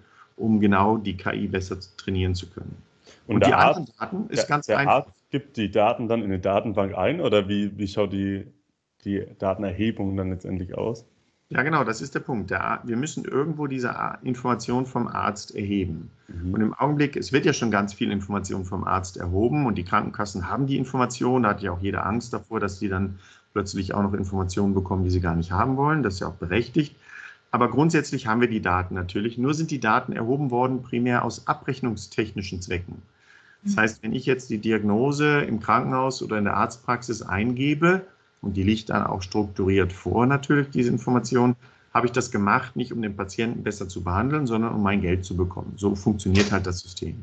um 0.40 0.60
genau 0.60 0.96
die 0.96 1.16
KI 1.16 1.46
besser 1.46 1.78
trainieren 1.96 2.34
zu 2.34 2.48
können. 2.48 2.76
Und, 3.26 3.36
Und 3.36 3.46
die 3.46 3.52
Arzt, 3.52 3.78
anderen 3.78 3.92
Daten 3.98 4.30
ist 4.30 4.42
der, 4.42 4.48
ganz 4.48 4.66
der 4.66 4.78
einfach. 4.78 4.92
Arzt 4.94 5.30
gibt 5.30 5.56
die 5.56 5.70
Daten 5.70 6.08
dann 6.08 6.20
in 6.20 6.26
eine 6.26 6.40
Datenbank 6.40 6.96
ein 6.96 7.20
oder 7.20 7.48
wie, 7.48 7.76
wie 7.78 7.86
schaut 7.86 8.12
die, 8.12 8.46
die 9.04 9.24
Datenerhebung 9.38 10.16
dann 10.16 10.30
letztendlich 10.30 10.76
aus? 10.76 11.04
Ja, 11.50 11.64
genau, 11.64 11.82
das 11.82 12.00
ist 12.00 12.14
der 12.14 12.20
Punkt. 12.20 12.50
Der, 12.50 12.80
wir 12.84 12.96
müssen 12.96 13.24
irgendwo 13.24 13.66
diese 13.66 13.92
Information 14.22 14.86
vom 14.86 15.08
Arzt 15.08 15.54
erheben. 15.54 16.08
Mhm. 16.28 16.54
Und 16.54 16.60
im 16.60 16.74
Augenblick, 16.74 17.16
es 17.16 17.32
wird 17.32 17.44
ja 17.44 17.52
schon 17.52 17.72
ganz 17.72 17.92
viel 17.92 18.12
Information 18.12 18.64
vom 18.64 18.84
Arzt 18.84 19.16
erhoben 19.16 19.66
und 19.66 19.74
die 19.74 19.84
Krankenkassen 19.84 20.48
haben 20.48 20.68
die 20.68 20.78
Information. 20.78 21.42
Da 21.42 21.50
hat 21.50 21.60
ja 21.60 21.72
auch 21.72 21.80
jeder 21.80 22.06
Angst 22.06 22.32
davor, 22.32 22.60
dass 22.60 22.78
sie 22.78 22.88
dann 22.88 23.18
plötzlich 23.52 23.94
auch 23.94 24.02
noch 24.02 24.14
Informationen 24.14 24.74
bekommen, 24.74 25.02
die 25.02 25.10
sie 25.10 25.20
gar 25.20 25.34
nicht 25.34 25.50
haben 25.50 25.76
wollen. 25.76 26.04
Das 26.04 26.14
ist 26.14 26.20
ja 26.20 26.28
auch 26.28 26.34
berechtigt. 26.34 26.94
Aber 27.50 27.68
grundsätzlich 27.68 28.28
haben 28.28 28.40
wir 28.40 28.48
die 28.48 28.62
Daten 28.62 28.94
natürlich. 28.94 29.36
Nur 29.36 29.54
sind 29.54 29.72
die 29.72 29.80
Daten 29.80 30.12
erhoben 30.12 30.52
worden 30.52 30.82
primär 30.82 31.24
aus 31.24 31.48
abrechnungstechnischen 31.48 32.62
Zwecken. 32.62 33.02
Das 33.64 33.76
heißt, 33.76 34.02
wenn 34.04 34.14
ich 34.14 34.24
jetzt 34.24 34.50
die 34.50 34.58
Diagnose 34.58 35.40
im 35.40 35.60
Krankenhaus 35.60 36.22
oder 36.22 36.38
in 36.38 36.44
der 36.44 36.56
Arztpraxis 36.56 37.22
eingebe, 37.22 38.02
und 38.42 38.56
die 38.56 38.62
liegt 38.62 38.90
dann 38.90 39.04
auch 39.04 39.22
strukturiert 39.22 39.92
vor 39.92 40.26
natürlich, 40.26 40.70
diese 40.70 40.90
Information, 40.90 41.56
habe 41.92 42.06
ich 42.06 42.12
das 42.12 42.30
gemacht, 42.30 42.76
nicht 42.76 42.92
um 42.92 43.02
den 43.02 43.16
Patienten 43.16 43.62
besser 43.62 43.88
zu 43.88 44.02
behandeln, 44.02 44.46
sondern 44.46 44.74
um 44.74 44.82
mein 44.82 45.00
Geld 45.00 45.24
zu 45.24 45.36
bekommen. 45.36 45.72
So 45.76 45.94
funktioniert 45.94 46.52
halt 46.52 46.66
das 46.66 46.80
System. 46.80 47.16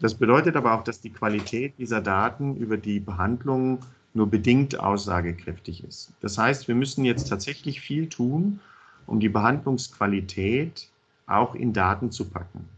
Das 0.00 0.14
bedeutet 0.14 0.56
aber 0.56 0.74
auch, 0.74 0.84
dass 0.84 1.00
die 1.00 1.10
Qualität 1.10 1.74
dieser 1.78 2.00
Daten 2.00 2.56
über 2.56 2.76
die 2.76 3.00
Behandlung 3.00 3.80
nur 4.14 4.28
bedingt 4.28 4.78
aussagekräftig 4.78 5.84
ist. 5.84 6.12
Das 6.20 6.38
heißt, 6.38 6.68
wir 6.68 6.74
müssen 6.74 7.04
jetzt 7.04 7.28
tatsächlich 7.28 7.80
viel 7.80 8.08
tun, 8.08 8.60
um 9.06 9.20
die 9.20 9.28
Behandlungsqualität 9.28 10.88
auch 11.26 11.54
in 11.54 11.72
Daten 11.72 12.10
zu 12.10 12.28
packen. 12.28 12.68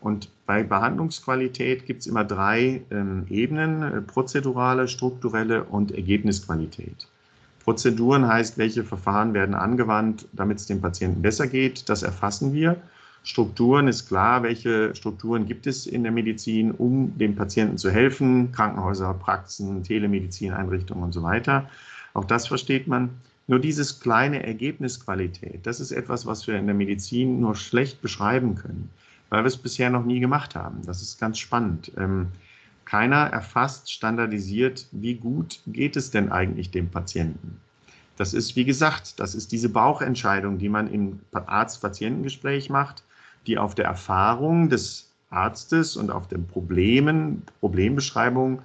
Und 0.00 0.28
bei 0.46 0.62
Behandlungsqualität 0.62 1.86
gibt 1.86 2.00
es 2.00 2.06
immer 2.06 2.24
drei 2.24 2.82
ähm, 2.90 3.26
Ebenen, 3.28 3.82
äh, 3.82 4.00
prozedurale, 4.00 4.88
strukturelle 4.88 5.64
und 5.64 5.92
Ergebnisqualität. 5.92 7.08
Prozeduren 7.64 8.26
heißt, 8.26 8.56
welche 8.56 8.84
Verfahren 8.84 9.34
werden 9.34 9.54
angewandt, 9.54 10.26
damit 10.32 10.58
es 10.58 10.66
dem 10.66 10.80
Patienten 10.80 11.20
besser 11.20 11.46
geht, 11.46 11.88
das 11.88 12.02
erfassen 12.02 12.52
wir. 12.52 12.76
Strukturen 13.24 13.88
ist 13.88 14.08
klar, 14.08 14.42
welche 14.42 14.94
Strukturen 14.94 15.44
gibt 15.44 15.66
es 15.66 15.86
in 15.86 16.02
der 16.02 16.12
Medizin, 16.12 16.70
um 16.70 17.18
dem 17.18 17.36
Patienten 17.36 17.76
zu 17.76 17.90
helfen, 17.90 18.52
Krankenhäuser, 18.52 19.12
Praxen, 19.12 19.82
Telemedizineinrichtungen 19.82 21.04
und 21.04 21.12
so 21.12 21.22
weiter. 21.22 21.68
Auch 22.14 22.24
das 22.24 22.46
versteht 22.48 22.86
man. 22.86 23.10
Nur 23.48 23.58
dieses 23.58 24.00
kleine 24.00 24.44
Ergebnisqualität, 24.44 25.66
das 25.66 25.80
ist 25.80 25.90
etwas, 25.90 26.26
was 26.26 26.46
wir 26.46 26.56
in 26.56 26.66
der 26.66 26.74
Medizin 26.74 27.40
nur 27.40 27.54
schlecht 27.54 28.00
beschreiben 28.00 28.54
können, 28.54 28.90
weil 29.30 29.42
wir 29.42 29.48
es 29.48 29.56
bisher 29.56 29.90
noch 29.90 30.04
nie 30.04 30.20
gemacht 30.20 30.54
haben. 30.54 30.82
Das 30.86 31.02
ist 31.02 31.20
ganz 31.20 31.38
spannend. 31.38 31.92
Ähm, 31.96 32.28
keiner 32.84 33.26
erfasst 33.26 33.92
standardisiert, 33.92 34.86
wie 34.92 35.14
gut 35.14 35.60
geht 35.66 35.96
es 35.96 36.10
denn 36.10 36.32
eigentlich 36.32 36.70
dem 36.70 36.88
Patienten. 36.88 37.60
Das 38.16 38.34
ist, 38.34 38.56
wie 38.56 38.64
gesagt, 38.64 39.20
das 39.20 39.34
ist 39.34 39.52
diese 39.52 39.68
Bauchentscheidung, 39.68 40.58
die 40.58 40.68
man 40.68 40.90
im 40.92 41.20
Arzt-Patientengespräch 41.32 42.70
macht, 42.70 43.04
die 43.46 43.58
auf 43.58 43.74
der 43.74 43.84
Erfahrung 43.84 44.68
des 44.70 45.12
Arztes 45.30 45.96
und 45.96 46.10
auf 46.10 46.26
den 46.28 46.46
Problemen, 46.46 47.42
Problembeschreibungen 47.60 48.60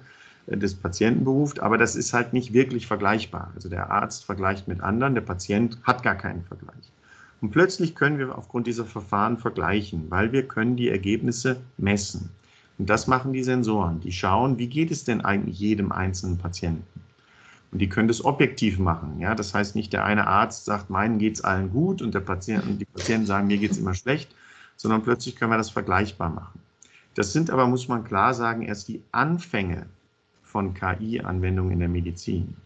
des 0.46 0.74
Patienten 0.74 1.24
beruft, 1.24 1.60
aber 1.60 1.78
das 1.78 1.94
ist 1.94 2.12
halt 2.12 2.32
nicht 2.32 2.52
wirklich 2.52 2.86
vergleichbar. 2.86 3.52
Also 3.54 3.68
der 3.68 3.90
Arzt 3.90 4.24
vergleicht 4.24 4.68
mit 4.68 4.80
anderen, 4.80 5.14
der 5.14 5.22
Patient 5.22 5.78
hat 5.84 6.02
gar 6.02 6.16
keinen 6.16 6.44
Vergleich. 6.44 6.92
Und 7.40 7.50
plötzlich 7.50 7.94
können 7.94 8.18
wir 8.18 8.36
aufgrund 8.36 8.66
dieser 8.66 8.84
Verfahren 8.84 9.36
vergleichen, 9.36 10.10
weil 10.10 10.32
wir 10.32 10.48
können 10.48 10.76
die 10.76 10.88
Ergebnisse 10.88 11.56
messen. 11.76 12.30
Und 12.78 12.90
das 12.90 13.06
machen 13.06 13.32
die 13.32 13.44
Sensoren. 13.44 14.00
Die 14.00 14.12
schauen, 14.12 14.58
wie 14.58 14.68
geht 14.68 14.90
es 14.90 15.04
denn 15.04 15.20
eigentlich 15.20 15.58
jedem 15.58 15.92
einzelnen 15.92 16.38
Patienten. 16.38 17.00
Und 17.70 17.80
die 17.80 17.88
können 17.88 18.08
das 18.08 18.24
objektiv 18.24 18.78
machen. 18.78 19.18
Ja? 19.20 19.34
Das 19.34 19.52
heißt, 19.52 19.74
nicht 19.74 19.92
der 19.92 20.04
eine 20.04 20.26
Arzt 20.26 20.64
sagt, 20.64 20.90
meinen 20.90 21.18
geht 21.18 21.34
es 21.34 21.44
allen 21.44 21.70
gut 21.70 22.02
und, 22.02 22.14
der 22.14 22.20
Patient, 22.20 22.64
und 22.64 22.78
die 22.78 22.84
Patienten 22.84 23.26
sagen, 23.26 23.48
mir 23.48 23.58
geht 23.58 23.72
es 23.72 23.78
immer 23.78 23.94
schlecht, 23.94 24.34
sondern 24.76 25.02
plötzlich 25.02 25.36
können 25.36 25.50
wir 25.50 25.58
das 25.58 25.70
vergleichbar 25.70 26.30
machen. 26.30 26.60
Das 27.14 27.32
sind 27.32 27.50
aber, 27.50 27.66
muss 27.66 27.88
man 27.88 28.04
klar 28.04 28.34
sagen, 28.34 28.62
erst 28.62 28.88
die 28.88 29.02
Anfänge 29.12 29.86
von 30.42 30.74
KI-Anwendungen 30.74 31.72
in 31.72 31.78
der 31.80 31.88
Medizin. 31.88 32.56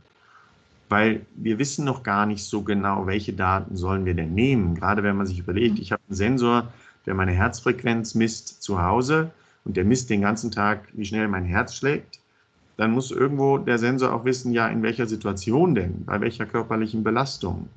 Weil 0.89 1.27
wir 1.35 1.59
wissen 1.59 1.85
noch 1.85 2.03
gar 2.03 2.27
nicht 2.27 2.45
so 2.45 2.63
genau, 2.63 3.07
welche 3.07 3.33
Daten 3.33 3.77
sollen 3.77 4.05
wir 4.05 4.15
denn 4.15 4.35
nehmen. 4.35 4.75
Gerade 4.75 5.03
wenn 5.03 5.17
man 5.17 5.27
sich 5.27 5.39
überlegt, 5.39 5.79
ich 5.79 5.93
habe 5.93 6.03
einen 6.09 6.17
Sensor, 6.17 6.73
der 7.07 7.15
meine 7.15 7.33
Herzfrequenz 7.33 8.15
misst 8.15 8.63
zu 8.63 8.83
Hause 8.83 9.31
und 9.65 9.77
der 9.77 9.85
misst 9.85 10.09
den 10.11 10.23
ganzen 10.23 10.51
Tag, 10.51 10.89
wie 10.93 11.05
schnell 11.05 11.29
mein 11.29 11.45
Herz 11.45 11.75
schlägt 11.75 12.21
dann 12.79 12.93
muss 12.93 13.11
irgendwo 13.11 13.59
der 13.59 13.77
Sensor 13.79 14.15
auch 14.15 14.25
wissen, 14.25 14.53
ja, 14.53 14.69
in 14.69 14.83
welcher 14.85 15.07
Situation 15.07 15.75
denn, 15.75 16.05
bei 16.05 16.21
welcher 16.21 16.47
körperlichen 16.47 17.03
Belastung. 17.03 17.69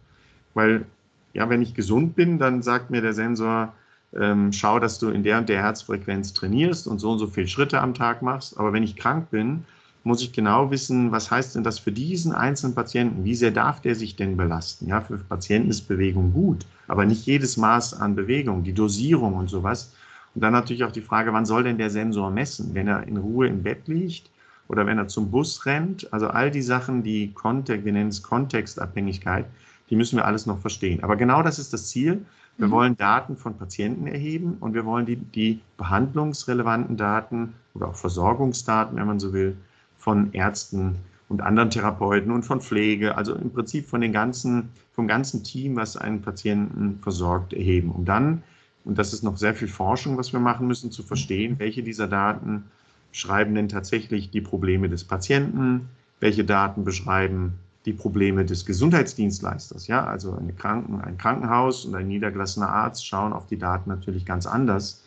Weil, 0.54 0.86
ja, 1.34 1.50
wenn 1.50 1.64
ich 1.64 1.74
gesund 1.74 2.16
bin, 2.16 2.38
dann 2.38 2.62
sagt 2.62 2.92
mir 2.92 3.02
der 3.02 3.14
Sensor, 3.14 3.74
ähm, 4.14 4.54
schau, 4.54 4.80
dass 4.80 5.00
du 5.00 5.10
in 5.10 5.24
der 5.24 5.40
und 5.40 5.50
der 5.50 5.64
Herzfrequenz 5.64 6.34
trainierst 6.34 6.88
und 6.88 7.00
so 7.00 7.12
und 7.12 7.18
so 7.18 7.26
viele 7.26 7.48
Schritte 7.48 7.82
am 7.82 7.96
Tag 7.96 8.22
machst. 8.22 8.60
Aber 8.60 8.74
wenn 8.74 8.84
ich 8.84 8.96
krank 8.96 9.32
bin, 9.32 9.66
muss 10.04 10.22
ich 10.22 10.32
genau 10.32 10.72
wissen, 10.72 11.12
was 11.12 11.30
heißt 11.30 11.56
denn 11.56 11.64
das 11.64 11.78
für 11.78 11.92
diesen 11.92 12.32
einzelnen 12.32 12.74
Patienten? 12.74 13.24
Wie 13.24 13.36
sehr 13.36 13.52
darf 13.52 13.82
der 13.82 13.96
sich 13.96 14.16
denn 14.16 14.36
belasten? 14.36 14.88
Ja, 14.88 15.02
für 15.02 15.18
Patienten 15.18 15.70
ist 15.70 15.88
Bewegung 15.88 16.34
gut, 16.34 16.66
aber 16.88 17.06
nicht 17.06 17.26
jedes 17.26 17.58
Maß 17.58 17.94
an 17.94 18.16
Bewegung, 18.16 18.64
die 18.64 18.74
Dosierung 18.74 19.36
und 19.36 19.50
sowas. 19.50 19.94
Und 20.34 20.42
dann 20.42 20.54
natürlich 20.54 20.84
auch 20.84 20.92
die 20.92 21.02
Frage, 21.02 21.34
wann 21.34 21.46
soll 21.46 21.64
denn 21.64 21.78
der 21.78 21.90
Sensor 21.90 22.32
messen? 22.32 22.74
Wenn 22.74 22.88
er 22.88 23.08
in 23.08 23.18
Ruhe 23.18 23.48
im 23.48 23.62
Bett 23.62 23.88
liegt 23.88 24.30
oder 24.68 24.86
wenn 24.86 24.98
er 24.98 25.08
zum 25.08 25.30
Bus 25.30 25.66
rennt. 25.66 26.12
Also 26.14 26.30
all 26.30 26.50
die 26.50 26.62
Sachen, 26.62 27.04
die 27.04 27.32
Kontext, 27.34 27.86
wir 27.86 27.92
nennen 27.92 28.10
es 28.10 28.24
Kontextabhängigkeit, 28.24 29.46
die 29.90 29.96
müssen 29.96 30.16
wir 30.16 30.26
alles 30.26 30.46
noch 30.46 30.60
verstehen. 30.60 31.04
Aber 31.04 31.18
genau 31.18 31.44
das 31.44 31.60
ist 31.60 31.74
das 31.74 31.90
Ziel. 31.90 32.26
Wir 32.58 32.68
mhm. 32.68 32.72
wollen 32.72 32.98
Daten 32.98 33.36
von 33.36 33.58
Patienten 33.58 34.08
erheben 34.08 34.58
und 34.62 34.74
wir 34.74 34.86
wollen 34.86 35.06
die, 35.06 35.18
die 35.18 35.60
behandlungsrelevanten 35.78 36.96
Daten 36.96 37.54
oder 37.74 37.90
auch 37.90 37.96
Versorgungsdaten, 37.96 38.98
wenn 38.98 39.08
man 39.08 39.20
so 39.20 39.34
will, 39.34 39.58
von 40.02 40.34
Ärzten 40.34 40.96
und 41.30 41.42
anderen 41.42 41.70
Therapeuten 41.70 42.32
und 42.32 42.44
von 42.44 42.60
Pflege, 42.60 43.16
also 43.16 43.36
im 43.36 43.52
Prinzip 43.52 43.88
von 43.88 44.02
den 44.02 44.12
ganzen, 44.12 44.70
vom 44.94 45.08
ganzen 45.08 45.44
Team, 45.44 45.76
was 45.76 45.96
einen 45.96 46.22
Patienten 46.22 47.00
versorgt, 47.02 47.54
erheben, 47.54 47.92
um 47.92 48.04
dann, 48.04 48.44
und 48.84 48.98
das 48.98 49.14
ist 49.14 49.24
noch 49.24 49.38
sehr 49.38 49.54
viel 49.54 49.68
Forschung, 49.68 50.18
was 50.18 50.34
wir 50.34 50.40
machen 50.40 50.68
müssen, 50.68 50.92
zu 50.92 51.04
verstehen, 51.04 51.60
welche 51.60 51.84
dieser 51.84 52.08
Daten 52.08 52.66
beschreiben 53.12 53.54
denn 53.54 53.70
tatsächlich 53.70 54.32
die 54.32 54.42
Probleme 54.42 54.90
des 54.90 55.04
Patienten, 55.04 55.88
welche 56.20 56.44
Daten 56.44 56.84
beschreiben 56.84 57.54
die 57.86 57.94
Probleme 57.94 58.44
des 58.44 58.66
Gesundheitsdienstleisters. 58.66 59.88
Ja, 59.88 60.06
also 60.06 60.34
eine 60.36 60.54
Kranken, 60.54 61.02
ein 61.02 61.18
Krankenhaus 61.18 61.86
und 61.86 61.96
ein 61.96 62.08
niedergelassener 62.08 62.70
Arzt 62.70 63.06
schauen 63.06 63.34
auf 63.34 63.46
die 63.48 63.58
Daten 63.58 63.90
natürlich 63.90 64.26
ganz 64.26 64.46
anders. 64.46 65.01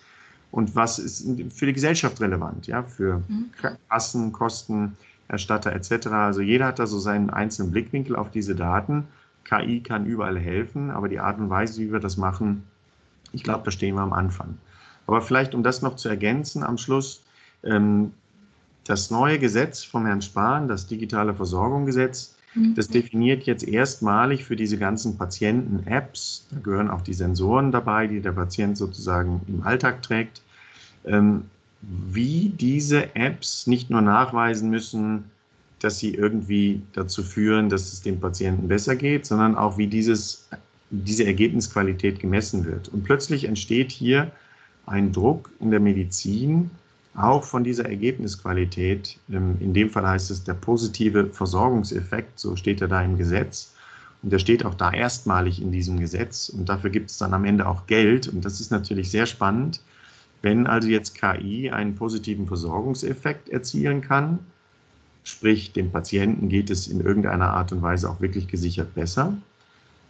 Und 0.55 0.77
was 0.77 1.01
ist 1.01 1.27
für 1.53 1.67
die 1.67 1.73
Gesellschaft 1.73 2.21
relevant? 2.21 2.69
Ja, 2.69 2.85
für 2.85 3.25
mhm. 3.27 3.51
Kassen, 3.89 4.31
Kosten, 4.31 4.97
Erstatter 5.27 5.73
etc. 5.73 6.07
Also 6.07 6.43
jeder 6.43 6.67
hat 6.67 6.79
da 6.79 6.87
so 6.87 7.01
seinen 7.01 7.29
einzelnen 7.29 7.73
Blickwinkel 7.73 8.15
auf 8.15 8.31
diese 8.31 8.55
Daten. 8.55 9.09
KI 9.43 9.81
kann 9.81 10.07
überall 10.07 10.39
helfen, 10.39 10.93
aber 10.93 11.09
die 11.09 11.19
Art 11.19 11.41
und 11.41 11.51
Weise, 11.51 11.81
wie 11.81 11.91
wir 11.91 11.99
das 11.99 12.17
machen, 12.17 12.63
ich 13.33 13.43
glaube, 13.43 13.65
da 13.65 13.73
stehen 13.73 13.97
wir 13.97 14.03
am 14.03 14.13
Anfang. 14.13 14.57
Aber 15.09 15.23
vielleicht, 15.23 15.57
um 15.57 15.65
das 15.65 15.83
noch 15.83 15.97
zu 15.97 16.09
ergänzen 16.09 16.63
am 16.63 16.79
Schluss, 16.79 17.25
ähm, 17.65 18.13
das 18.85 19.11
neue 19.11 19.41
Gesetz 19.41 19.83
vom 19.83 20.07
Herrn 20.07 20.23
Spahn, 20.23 20.69
das 20.69 20.87
digitale 20.87 21.35
Versorgungsgesetz. 21.35 22.34
Das 22.55 22.89
definiert 22.89 23.45
jetzt 23.45 23.67
erstmalig 23.67 24.45
für 24.45 24.55
diese 24.55 24.79
ganzen 24.79 25.17
Patienten-Apps, 25.19 26.47
da 26.51 26.61
gehören 26.61 26.89
auch 26.89 27.01
die 27.01 27.15
Sensoren 27.15 27.73
dabei, 27.73 28.07
die 28.07 28.21
der 28.21 28.33
Patient 28.33 28.77
sozusagen 28.77 29.41
im 29.49 29.63
Alltag 29.63 30.03
trägt, 30.03 30.41
ähm, 31.05 31.45
wie 31.83 32.53
diese 32.57 33.15
Apps 33.17 33.67
nicht 33.67 33.91
nur 33.91 34.03
nachweisen 34.03 34.71
müssen, 34.71 35.25
dass 35.81 35.99
sie 35.99 36.15
irgendwie 36.15 36.81
dazu 36.93 37.23
führen, 37.23 37.69
dass 37.69 37.93
es 37.93 38.03
dem 38.03 38.21
Patienten 38.21 38.69
besser 38.69 38.97
geht, 38.97 39.27
sondern 39.27 39.57
auch 39.57 39.77
wie 39.77 39.87
dieses, 39.87 40.49
diese 40.91 41.25
Ergebnisqualität 41.25 42.21
gemessen 42.21 42.65
wird. 42.65 42.89
Und 42.89 43.05
plötzlich 43.05 43.45
entsteht 43.45 43.91
hier 43.91 44.31
ein 44.87 45.13
Druck 45.13 45.51
in 45.61 45.71
der 45.71 45.81
Medizin, 45.81 46.71
auch 47.17 47.45
von 47.45 47.63
dieser 47.65 47.87
Ergebnisqualität, 47.87 49.19
ähm, 49.31 49.57
in 49.61 49.73
dem 49.73 49.91
Fall 49.91 50.07
heißt 50.07 50.31
es 50.31 50.45
der 50.45 50.55
positive 50.55 51.27
Versorgungseffekt, 51.27 52.39
so 52.39 52.57
steht 52.57 52.81
er 52.81 52.89
da 52.89 53.03
im 53.03 53.17
Gesetz. 53.17 53.73
Und 54.23 54.33
der 54.33 54.39
steht 54.39 54.65
auch 54.65 54.75
da 54.75 54.91
erstmalig 54.91 55.61
in 55.61 55.71
diesem 55.71 56.01
Gesetz. 56.01 56.49
Und 56.49 56.69
dafür 56.69 56.91
gibt 56.91 57.11
es 57.11 57.19
dann 57.19 57.35
am 57.35 57.45
Ende 57.45 57.67
auch 57.69 57.87
Geld. 57.87 58.27
Und 58.27 58.45
das 58.45 58.59
ist 58.59 58.71
natürlich 58.71 59.11
sehr 59.11 59.27
spannend, 59.27 59.81
wenn 60.41 60.67
also 60.67 60.89
jetzt 60.89 61.15
KI 61.15 61.71
einen 61.71 61.95
positiven 61.95 62.47
Versorgungseffekt 62.47 63.49
erzielen 63.49 64.01
kann, 64.01 64.39
sprich 65.25 65.73
dem 65.73 65.91
Patienten 65.91 66.49
geht 66.49 66.69
es 66.69 66.87
in 66.87 67.01
irgendeiner 67.01 67.51
Art 67.51 67.73
und 67.73 67.81
Weise 67.81 68.11
auch 68.11 68.21
wirklich 68.21 68.49
gesichert 68.49 68.95
besser, 68.95 69.35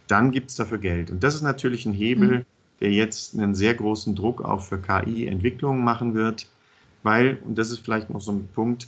dann 0.07 0.31
gibt 0.31 0.49
es 0.49 0.55
dafür 0.55 0.77
Geld. 0.77 1.09
Und 1.09 1.23
das 1.23 1.35
ist 1.35 1.41
natürlich 1.41 1.85
ein 1.85 1.93
Hebel, 1.93 2.39
mhm. 2.39 2.45
der 2.81 2.91
jetzt 2.91 3.33
einen 3.33 3.55
sehr 3.55 3.73
großen 3.73 4.15
Druck 4.15 4.43
auch 4.43 4.61
für 4.61 4.77
KI-Entwicklungen 4.77 5.83
machen 5.83 6.15
wird 6.15 6.47
weil, 7.05 7.37
und 7.45 7.55
das 7.57 7.69
ist 7.69 7.79
vielleicht 7.85 8.09
noch 8.09 8.19
so 8.19 8.31
ein 8.31 8.49
Punkt, 8.55 8.87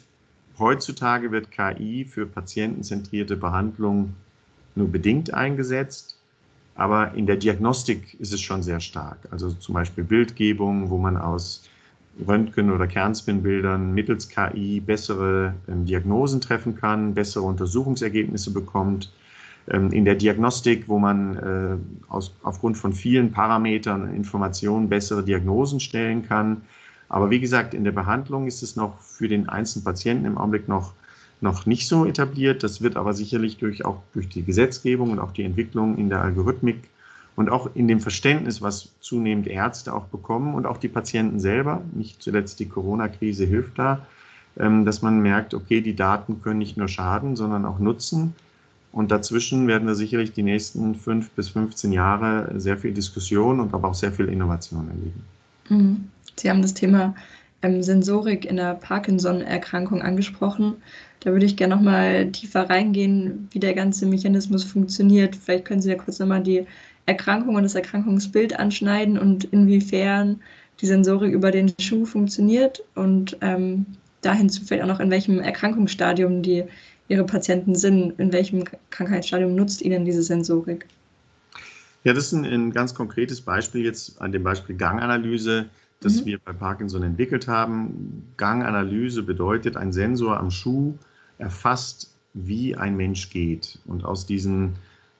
heutzutage 0.57 1.31
wird 1.31 1.51
KI 1.51 2.03
für 2.03 2.25
patientenzentrierte 2.25 3.37
Behandlung 3.37 4.15
nur 4.73 4.87
bedingt 4.91 5.35
eingesetzt, 5.35 6.17
aber 6.73 7.13
in 7.13 7.27
der 7.27 7.37
Diagnostik 7.37 8.19
ist 8.19 8.33
es 8.33 8.41
schon 8.41 8.63
sehr 8.63 8.79
stark. 8.79 9.19
Also 9.29 9.51
zum 9.51 9.75
Beispiel 9.75 10.03
Bildgebung, 10.03 10.89
wo 10.89 10.97
man 10.97 11.15
aus 11.15 11.69
Röntgen- 12.27 12.71
oder 12.71 12.87
Kernspinbildern 12.87 13.93
mittels 13.93 14.27
KI 14.29 14.79
bessere 14.79 15.53
ähm, 15.67 15.85
Diagnosen 15.85 16.41
treffen 16.41 16.75
kann, 16.75 17.13
bessere 17.13 17.43
Untersuchungsergebnisse 17.43 18.51
bekommt. 18.51 19.13
Ähm, 19.69 19.91
in 19.91 20.05
der 20.05 20.15
Diagnostik, 20.15 20.87
wo 20.87 20.97
man 20.97 21.35
äh, 21.35 22.11
aus, 22.11 22.33
aufgrund 22.41 22.77
von 22.77 22.93
vielen 22.93 23.31
Parametern 23.31 24.01
und 24.01 24.15
Informationen 24.15 24.89
bessere 24.89 25.23
Diagnosen 25.23 25.79
stellen 25.79 26.27
kann. 26.27 26.63
Aber 27.09 27.29
wie 27.29 27.39
gesagt, 27.39 27.73
in 27.73 27.83
der 27.83 27.91
Behandlung 27.91 28.47
ist 28.47 28.63
es 28.63 28.75
noch 28.75 28.99
für 28.99 29.27
den 29.27 29.47
einzelnen 29.49 29.85
Patienten 29.85 30.25
im 30.25 30.37
Augenblick 30.37 30.67
noch, 30.67 30.93
noch 31.41 31.65
nicht 31.65 31.87
so 31.87 32.05
etabliert. 32.05 32.63
Das 32.63 32.81
wird 32.81 32.97
aber 32.97 33.13
sicherlich 33.13 33.57
durch, 33.57 33.85
auch 33.85 34.01
durch 34.13 34.27
die 34.29 34.43
Gesetzgebung 34.43 35.11
und 35.11 35.19
auch 35.19 35.31
die 35.31 35.43
Entwicklung 35.43 35.97
in 35.97 36.09
der 36.09 36.21
Algorithmik 36.21 36.83
und 37.37 37.49
auch 37.49 37.69
in 37.75 37.87
dem 37.87 38.01
Verständnis, 38.01 38.61
was 38.61 38.89
zunehmend 38.99 39.47
Ärzte 39.47 39.93
auch 39.93 40.05
bekommen 40.05 40.55
und 40.55 40.65
auch 40.65 40.77
die 40.77 40.87
Patienten 40.87 41.39
selber, 41.39 41.81
nicht 41.93 42.21
zuletzt 42.21 42.59
die 42.59 42.67
Corona-Krise 42.67 43.45
hilft 43.45 43.77
da, 43.77 44.05
ähm, 44.57 44.85
dass 44.85 45.01
man 45.01 45.21
merkt, 45.21 45.53
okay, 45.53 45.81
die 45.81 45.95
Daten 45.95 46.41
können 46.41 46.59
nicht 46.59 46.77
nur 46.77 46.87
schaden, 46.87 47.35
sondern 47.35 47.65
auch 47.65 47.79
nutzen. 47.79 48.33
Und 48.91 49.11
dazwischen 49.11 49.67
werden 49.67 49.87
wir 49.87 49.93
sicherlich 49.93 50.33
die 50.33 50.41
nächsten 50.41 50.95
fünf 50.95 51.29
bis 51.31 51.49
15 51.49 51.91
Jahre 51.91 52.51
sehr 52.59 52.77
viel 52.77 52.93
Diskussion 52.93 53.59
und 53.59 53.71
aber 53.73 53.89
auch 53.89 53.93
sehr 53.93 54.11
viel 54.11 54.29
Innovation 54.29 54.87
erleben. 54.87 55.23
Mhm. 55.69 56.09
Sie 56.39 56.49
haben 56.49 56.61
das 56.61 56.73
Thema 56.73 57.15
ähm, 57.61 57.81
Sensorik 57.81 58.45
in 58.45 58.57
der 58.57 58.75
Parkinson-Erkrankung 58.75 60.01
angesprochen. 60.01 60.75
Da 61.21 61.31
würde 61.31 61.45
ich 61.45 61.57
gerne 61.57 61.75
noch 61.75 61.81
mal 61.81 62.31
tiefer 62.31 62.69
reingehen, 62.69 63.47
wie 63.51 63.59
der 63.59 63.73
ganze 63.73 64.05
Mechanismus 64.05 64.63
funktioniert. 64.63 65.35
Vielleicht 65.35 65.65
können 65.65 65.81
Sie 65.81 65.89
ja 65.89 65.95
kurz 65.95 66.19
noch 66.19 66.27
mal 66.27 66.43
die 66.43 66.65
Erkrankung 67.07 67.55
und 67.55 67.63
das 67.63 67.75
Erkrankungsbild 67.75 68.59
anschneiden 68.59 69.17
und 69.17 69.45
inwiefern 69.45 70.41
die 70.81 70.85
Sensorik 70.85 71.33
über 71.33 71.51
den 71.51 71.73
Schuh 71.79 72.05
funktioniert 72.05 72.83
und 72.95 73.37
ähm, 73.41 73.85
dahin 74.21 74.49
zu 74.49 74.63
vielleicht 74.63 74.83
auch 74.83 74.87
noch, 74.87 74.99
in 74.99 75.09
welchem 75.09 75.39
Erkrankungsstadium 75.39 76.43
die 76.43 76.65
Ihre 77.07 77.23
Patienten 77.23 77.73
sind, 77.73 78.19
in 78.19 78.33
welchem 78.33 78.65
Krankheitsstadium 78.89 79.55
nutzt 79.55 79.81
Ihnen 79.81 80.05
diese 80.05 80.21
Sensorik? 80.21 80.85
Ja, 82.03 82.13
das 82.13 82.25
ist 82.25 82.33
ein, 82.33 82.45
ein 82.45 82.71
ganz 82.71 82.93
konkretes 82.93 83.41
Beispiel 83.41 83.83
jetzt 83.83 84.21
an 84.21 84.31
dem 84.31 84.43
Beispiel 84.43 84.75
Ganganalyse 84.75 85.65
das 85.99 86.21
mhm. 86.21 86.25
wir 86.25 86.39
bei 86.39 86.53
Parkinson 86.53 87.03
entwickelt 87.03 87.47
haben. 87.47 88.31
Ganganalyse 88.37 89.21
bedeutet, 89.23 89.75
ein 89.77 89.93
Sensor 89.93 90.39
am 90.39 90.51
Schuh 90.51 90.93
erfasst, 91.37 92.13
wie 92.33 92.75
ein 92.75 92.97
Mensch 92.97 93.29
geht. 93.29 93.79
Und 93.85 94.03
aus 94.05 94.25
diesen 94.25 94.75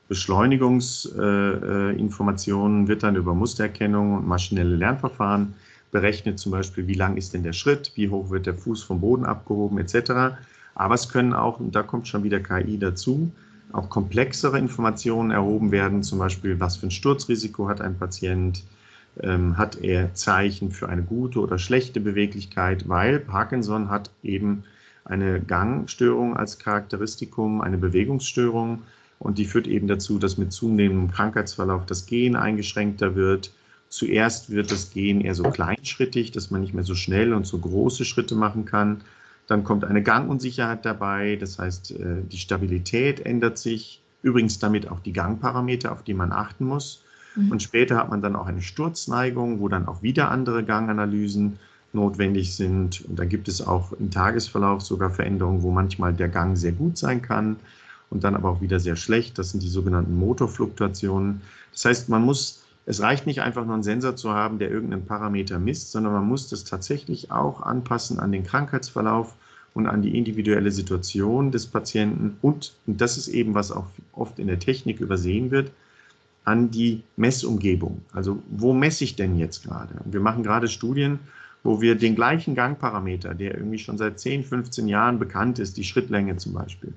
Beschleunigungsinformationen 0.08 2.86
äh, 2.86 2.88
wird 2.88 3.04
dann 3.04 3.16
über 3.16 3.34
Mustererkennung 3.34 4.16
und 4.16 4.28
maschinelle 4.28 4.76
Lernverfahren 4.76 5.54
berechnet, 5.92 6.40
zum 6.40 6.52
Beispiel, 6.52 6.88
wie 6.88 6.94
lang 6.94 7.18
ist 7.18 7.34
denn 7.34 7.44
der 7.44 7.52
Schritt, 7.54 7.92
wie 7.96 8.10
hoch 8.10 8.30
wird 8.30 8.46
der 8.46 8.56
Fuß 8.56 8.84
vom 8.84 9.02
Boden 9.02 9.26
abgehoben, 9.26 9.80
etc. 9.80 10.38
Aber 10.76 10.96
es 10.96 11.10
können 11.10 11.34
auch, 11.34 11.60
und 11.60 11.76
da 11.76 11.84
kommt 11.84 12.08
schon 12.08 12.24
wieder 12.24 12.40
KI 12.40 12.78
dazu, 12.78 13.30
auch 13.74 13.90
komplexere 13.90 14.58
Informationen 14.60 15.32
erhoben 15.32 15.72
werden, 15.72 16.04
zum 16.04 16.20
Beispiel, 16.20 16.60
was 16.60 16.78
für 16.78 16.86
ein 16.88 16.92
Sturzrisiko 16.92 17.68
hat 17.68 17.82
ein 17.82 17.98
Patient, 17.98 18.64
ähm, 19.22 19.58
hat 19.58 19.82
er 19.82 20.14
Zeichen 20.14 20.72
für 20.72 20.90
eine 20.90 21.04
gute 21.04 21.40
oder 21.40 21.58
schlechte 21.58 22.00
Beweglichkeit, 22.00 22.88
weil 22.88 23.20
Parkinson 23.20 23.90
hat 23.90 24.12
eben 24.24 24.64
eine 25.06 25.40
Gangstörung 25.40 26.36
als 26.36 26.60
Charakteristikum, 26.60 27.62
eine 27.62 27.78
Bewegungsstörung. 27.78 28.84
Und 29.20 29.38
die 29.38 29.46
führt 29.46 29.68
eben 29.68 29.88
dazu, 29.88 30.20
dass 30.20 30.38
mit 30.38 30.52
zunehmendem 30.52 31.12
Krankheitsverlauf 31.12 31.86
das 31.86 32.06
Gehen 32.06 32.36
eingeschränkter 32.36 33.16
wird. 33.16 33.52
Zuerst 33.90 34.52
wird 34.52 34.72
das 34.72 34.92
Gehen 34.92 35.22
eher 35.22 35.34
so 35.34 35.44
kleinschrittig, 35.44 36.32
dass 36.32 36.52
man 36.52 36.62
nicht 36.62 36.74
mehr 36.74 36.84
so 36.84 36.94
schnell 36.94 37.34
und 37.34 37.48
so 37.48 37.58
große 37.58 38.06
Schritte 38.06 38.36
machen 38.36 38.66
kann. 38.66 39.02
Dann 39.48 39.64
kommt 39.64 39.86
eine 39.86 40.04
Gangunsicherheit 40.04 40.86
dabei, 40.86 41.38
das 41.38 41.58
heißt, 41.58 41.92
äh, 41.92 42.22
die 42.30 42.38
Stabilität 42.38 43.22
ändert 43.26 43.58
sich. 43.58 44.02
Übrigens 44.22 44.60
damit 44.60 44.90
auch 44.90 45.00
die 45.00 45.14
Gangparameter, 45.14 45.92
auf 45.92 46.04
die 46.04 46.14
man 46.14 46.32
achten 46.34 46.66
muss. 46.66 47.04
Mhm. 47.38 47.52
Und 47.52 47.64
später 47.64 47.98
hat 47.98 48.10
man 48.10 48.22
dann 48.22 48.36
auch 48.36 48.48
eine 48.48 48.62
Sturzneigung, 48.62 49.60
wo 49.60 49.70
dann 49.70 49.88
auch 49.88 50.02
wieder 50.02 50.32
andere 50.32 50.64
Ganganalysen 50.64 51.60
notwendig 51.94 52.56
sind. 52.56 53.06
Und 53.06 53.18
dann 53.18 53.30
gibt 53.30 53.48
es 53.48 53.66
auch 53.66 53.94
im 53.94 54.12
Tagesverlauf 54.12 54.82
sogar 54.82 55.12
Veränderungen, 55.12 55.62
wo 55.62 55.72
manchmal 55.72 56.14
der 56.14 56.30
Gang 56.30 56.58
sehr 56.58 56.74
gut 56.74 56.98
sein 56.98 57.22
kann 57.22 57.58
und 58.10 58.24
dann 58.24 58.36
aber 58.36 58.50
auch 58.50 58.62
wieder 58.62 58.80
sehr 58.80 58.96
schlecht. 58.96 59.38
Das 59.38 59.52
sind 59.52 59.64
die 59.64 59.70
sogenannten 59.70 60.18
Motorfluktuationen. 60.18 61.42
Das 61.72 61.86
heißt, 61.86 62.10
man 62.10 62.24
muss, 62.24 62.64
es 62.86 63.02
reicht 63.02 63.28
nicht 63.28 63.42
einfach 63.42 63.66
nur 63.66 63.76
einen 63.76 63.84
Sensor 63.84 64.16
zu 64.16 64.32
haben, 64.32 64.60
der 64.60 64.72
irgendeinen 64.72 65.06
Parameter 65.06 65.60
misst, 65.60 65.92
sondern 65.92 66.14
man 66.14 66.28
muss 66.28 66.50
das 66.50 66.64
tatsächlich 66.64 67.32
auch 67.32 67.62
anpassen 67.62 68.20
an 68.20 68.32
den 68.32 68.44
Krankheitsverlauf 68.44 69.36
und 69.74 69.88
an 69.88 70.02
die 70.02 70.18
individuelle 70.18 70.72
Situation 70.72 71.52
des 71.52 71.68
Patienten 71.68 72.38
und, 72.42 72.74
und 72.88 73.00
das 73.00 73.18
ist 73.18 73.28
eben, 73.28 73.54
was 73.54 73.72
auch 73.72 73.86
oft 74.14 74.40
in 74.40 74.48
der 74.48 74.60
Technik 74.60 75.00
übersehen 75.00 75.52
wird, 75.52 75.72
an 76.48 76.72
die 76.72 77.04
Messumgebung. 77.18 78.02
Also 78.14 78.42
wo 78.50 78.74
messe 78.74 79.04
ich 79.04 79.18
denn 79.18 79.38
jetzt 79.38 79.66
gerade? 79.66 79.96
Wir 80.06 80.22
machen 80.22 80.44
gerade 80.44 80.70
Studien, 80.70 81.20
wo 81.62 81.82
wir 81.82 81.96
den 81.96 82.16
gleichen 82.16 82.56
Gangparameter, 82.56 83.34
der 83.34 83.56
irgendwie 83.56 83.80
schon 83.80 83.98
seit 83.98 84.18
10, 84.18 84.46
15 84.46 84.88
Jahren 84.88 85.20
bekannt 85.20 85.60
ist, 85.60 85.76
die 85.76 85.84
Schrittlänge 85.84 86.38
zum 86.38 86.54
Beispiel, 86.54 86.94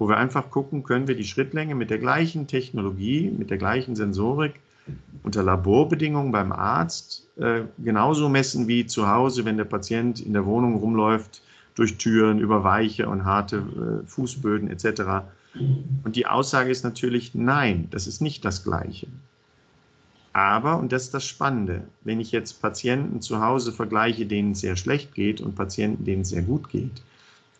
wo 0.00 0.08
wir 0.08 0.16
einfach 0.16 0.50
gucken, 0.50 0.82
können 0.82 1.06
wir 1.06 1.14
die 1.14 1.22
Schrittlänge 1.22 1.76
mit 1.76 1.90
der 1.90 1.98
gleichen 1.98 2.48
Technologie, 2.48 3.30
mit 3.30 3.50
der 3.50 3.58
gleichen 3.58 3.94
Sensorik 3.94 4.54
unter 5.22 5.44
Laborbedingungen 5.44 6.32
beim 6.32 6.50
Arzt 6.50 7.28
äh, 7.36 7.60
genauso 7.78 8.28
messen 8.28 8.66
wie 8.66 8.84
zu 8.86 9.08
Hause, 9.08 9.44
wenn 9.44 9.58
der 9.58 9.64
Patient 9.64 10.20
in 10.20 10.32
der 10.32 10.44
Wohnung 10.44 10.74
rumläuft, 10.74 11.40
durch 11.76 11.98
Türen, 11.98 12.40
über 12.40 12.64
weiche 12.64 13.08
und 13.08 13.24
harte 13.24 13.58
äh, 13.58 14.06
Fußböden 14.08 14.68
etc. 14.68 15.22
Und 16.04 16.16
die 16.16 16.26
Aussage 16.26 16.70
ist 16.70 16.84
natürlich, 16.84 17.34
nein, 17.34 17.88
das 17.90 18.06
ist 18.06 18.20
nicht 18.20 18.44
das 18.44 18.64
Gleiche. 18.64 19.08
Aber, 20.32 20.78
und 20.78 20.92
das 20.92 21.04
ist 21.04 21.14
das 21.14 21.26
Spannende, 21.26 21.82
wenn 22.04 22.20
ich 22.20 22.30
jetzt 22.32 22.62
Patienten 22.62 23.20
zu 23.20 23.40
Hause 23.40 23.72
vergleiche, 23.72 24.26
denen 24.26 24.52
es 24.52 24.60
sehr 24.60 24.76
schlecht 24.76 25.14
geht 25.14 25.40
und 25.40 25.56
Patienten, 25.56 26.04
denen 26.04 26.22
es 26.22 26.28
sehr 26.28 26.42
gut 26.42 26.68
geht, 26.68 27.02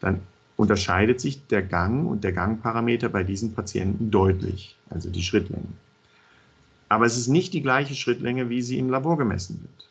dann 0.00 0.20
unterscheidet 0.56 1.20
sich 1.20 1.46
der 1.46 1.62
Gang 1.62 2.06
und 2.06 2.24
der 2.24 2.32
Gangparameter 2.32 3.08
bei 3.08 3.24
diesen 3.24 3.54
Patienten 3.54 4.10
deutlich, 4.10 4.76
also 4.90 5.08
die 5.10 5.22
Schrittlänge. 5.22 5.68
Aber 6.88 7.06
es 7.06 7.16
ist 7.16 7.28
nicht 7.28 7.52
die 7.52 7.62
gleiche 7.62 7.94
Schrittlänge, 7.94 8.48
wie 8.48 8.62
sie 8.62 8.78
im 8.78 8.90
Labor 8.90 9.18
gemessen 9.18 9.60
wird. 9.60 9.88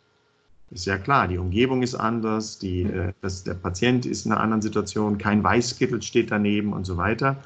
Ist 0.70 0.86
ja 0.86 0.98
klar, 0.98 1.28
die 1.28 1.38
Umgebung 1.38 1.82
ist 1.84 1.96
anders, 1.96 2.60
die, 2.60 2.84
äh, 2.84 3.14
das, 3.22 3.44
der 3.44 3.54
Patient 3.54 4.06
ist 4.06 4.26
in 4.26 4.32
einer 4.32 4.42
anderen 4.42 4.62
Situation, 4.62 5.18
kein 5.18 5.44
Weißkittel 5.44 6.02
steht 6.02 6.32
daneben 6.32 6.74
und 6.74 6.86
so 6.86 6.98
weiter. 6.98 7.38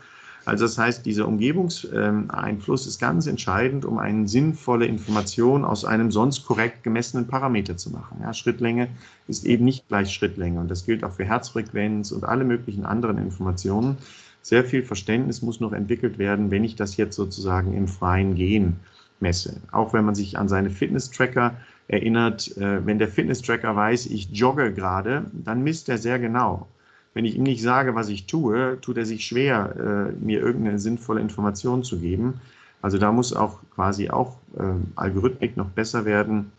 Also 0.45 0.65
das 0.65 0.77
heißt, 0.77 1.06
dieser 1.06 1.27
Umgebungseinfluss 1.27 2.88
ist 2.88 2.99
ganz 2.99 3.27
entscheidend, 3.27 3.86
um 3.86 3.99
eine 3.99 4.27
sinnvolle 4.27 4.86
Information 4.86 5.63
aus 5.63 5.86
einem 5.86 6.12
sonst 6.12 6.45
korrekt 6.45 6.84
gemessenen 6.84 7.27
Parameter 7.27 7.77
zu 7.77 7.91
machen. 7.91 8.17
Ja, 8.21 8.34
Schrittlänge 8.34 8.88
ist 9.27 9.45
eben 9.45 9.65
nicht 9.65 9.88
gleich 9.88 10.12
Schrittlänge 10.12 10.60
und 10.60 10.71
das 10.71 10.86
gilt 10.86 11.04
auch 11.04 11.13
für 11.13 11.25
Herzfrequenz 11.25 12.12
und 12.12 12.23
alle 12.23 12.43
möglichen 12.43 12.86
anderen 12.86 13.17
Informationen. 13.19 13.97
Sehr 14.41 14.65
viel 14.65 14.82
Verständnis 14.82 15.43
muss 15.43 15.60
noch 15.60 15.73
entwickelt 15.73 16.17
werden, 16.17 16.49
wenn 16.49 16.63
ich 16.63 16.75
das 16.75 16.97
jetzt 16.97 17.15
sozusagen 17.15 17.73
im 17.73 17.88
freien 17.88 18.34
Gehen 18.34 18.80
messe. 19.19 19.62
Auch 19.71 19.93
wenn 19.93 20.06
man 20.06 20.15
sich 20.15 20.39
an 20.39 20.49
seine 20.49 20.71
Fitness-Tracker 20.71 21.56
erinnert, 21.88 22.58
äh, 22.58 22.84
wenn 22.86 22.97
der 22.97 23.08
Fitness-Tracker 23.08 23.75
weiß, 23.75 24.08
ich 24.08 24.30
jogge 24.32 24.73
gerade, 24.73 25.25
dann 25.32 25.63
misst 25.63 25.89
er 25.89 25.99
sehr 25.99 26.17
genau. 26.17 26.67
Wenn 27.13 27.26
ich 27.26 27.36
ihm 27.36 27.43
nicht 27.43 27.62
sage, 27.62 27.95
was 27.95 28.10
ich 28.10 28.26
tue, 28.26 28.80
tut 28.82 28.97
er 28.97 29.06
sich 29.06 29.26
schwer, 29.26 29.76
äh, 29.76 30.24
mir 30.24 30.39
irgendeine 30.39 30.80
sinnvolle 30.80 31.21
Information 31.21 31.84
zu 31.84 32.00
geben. 32.00 32.39
Also 32.82 32.97
da 32.97 33.12
muss 33.12 33.34
auch 33.34 33.60
quasi 33.76 34.10
auch 34.10 34.38
äh, 34.58 34.63
Algorithmik 34.95 35.58
noch 35.58 35.69
besser 35.69 36.06
werden 36.06 36.52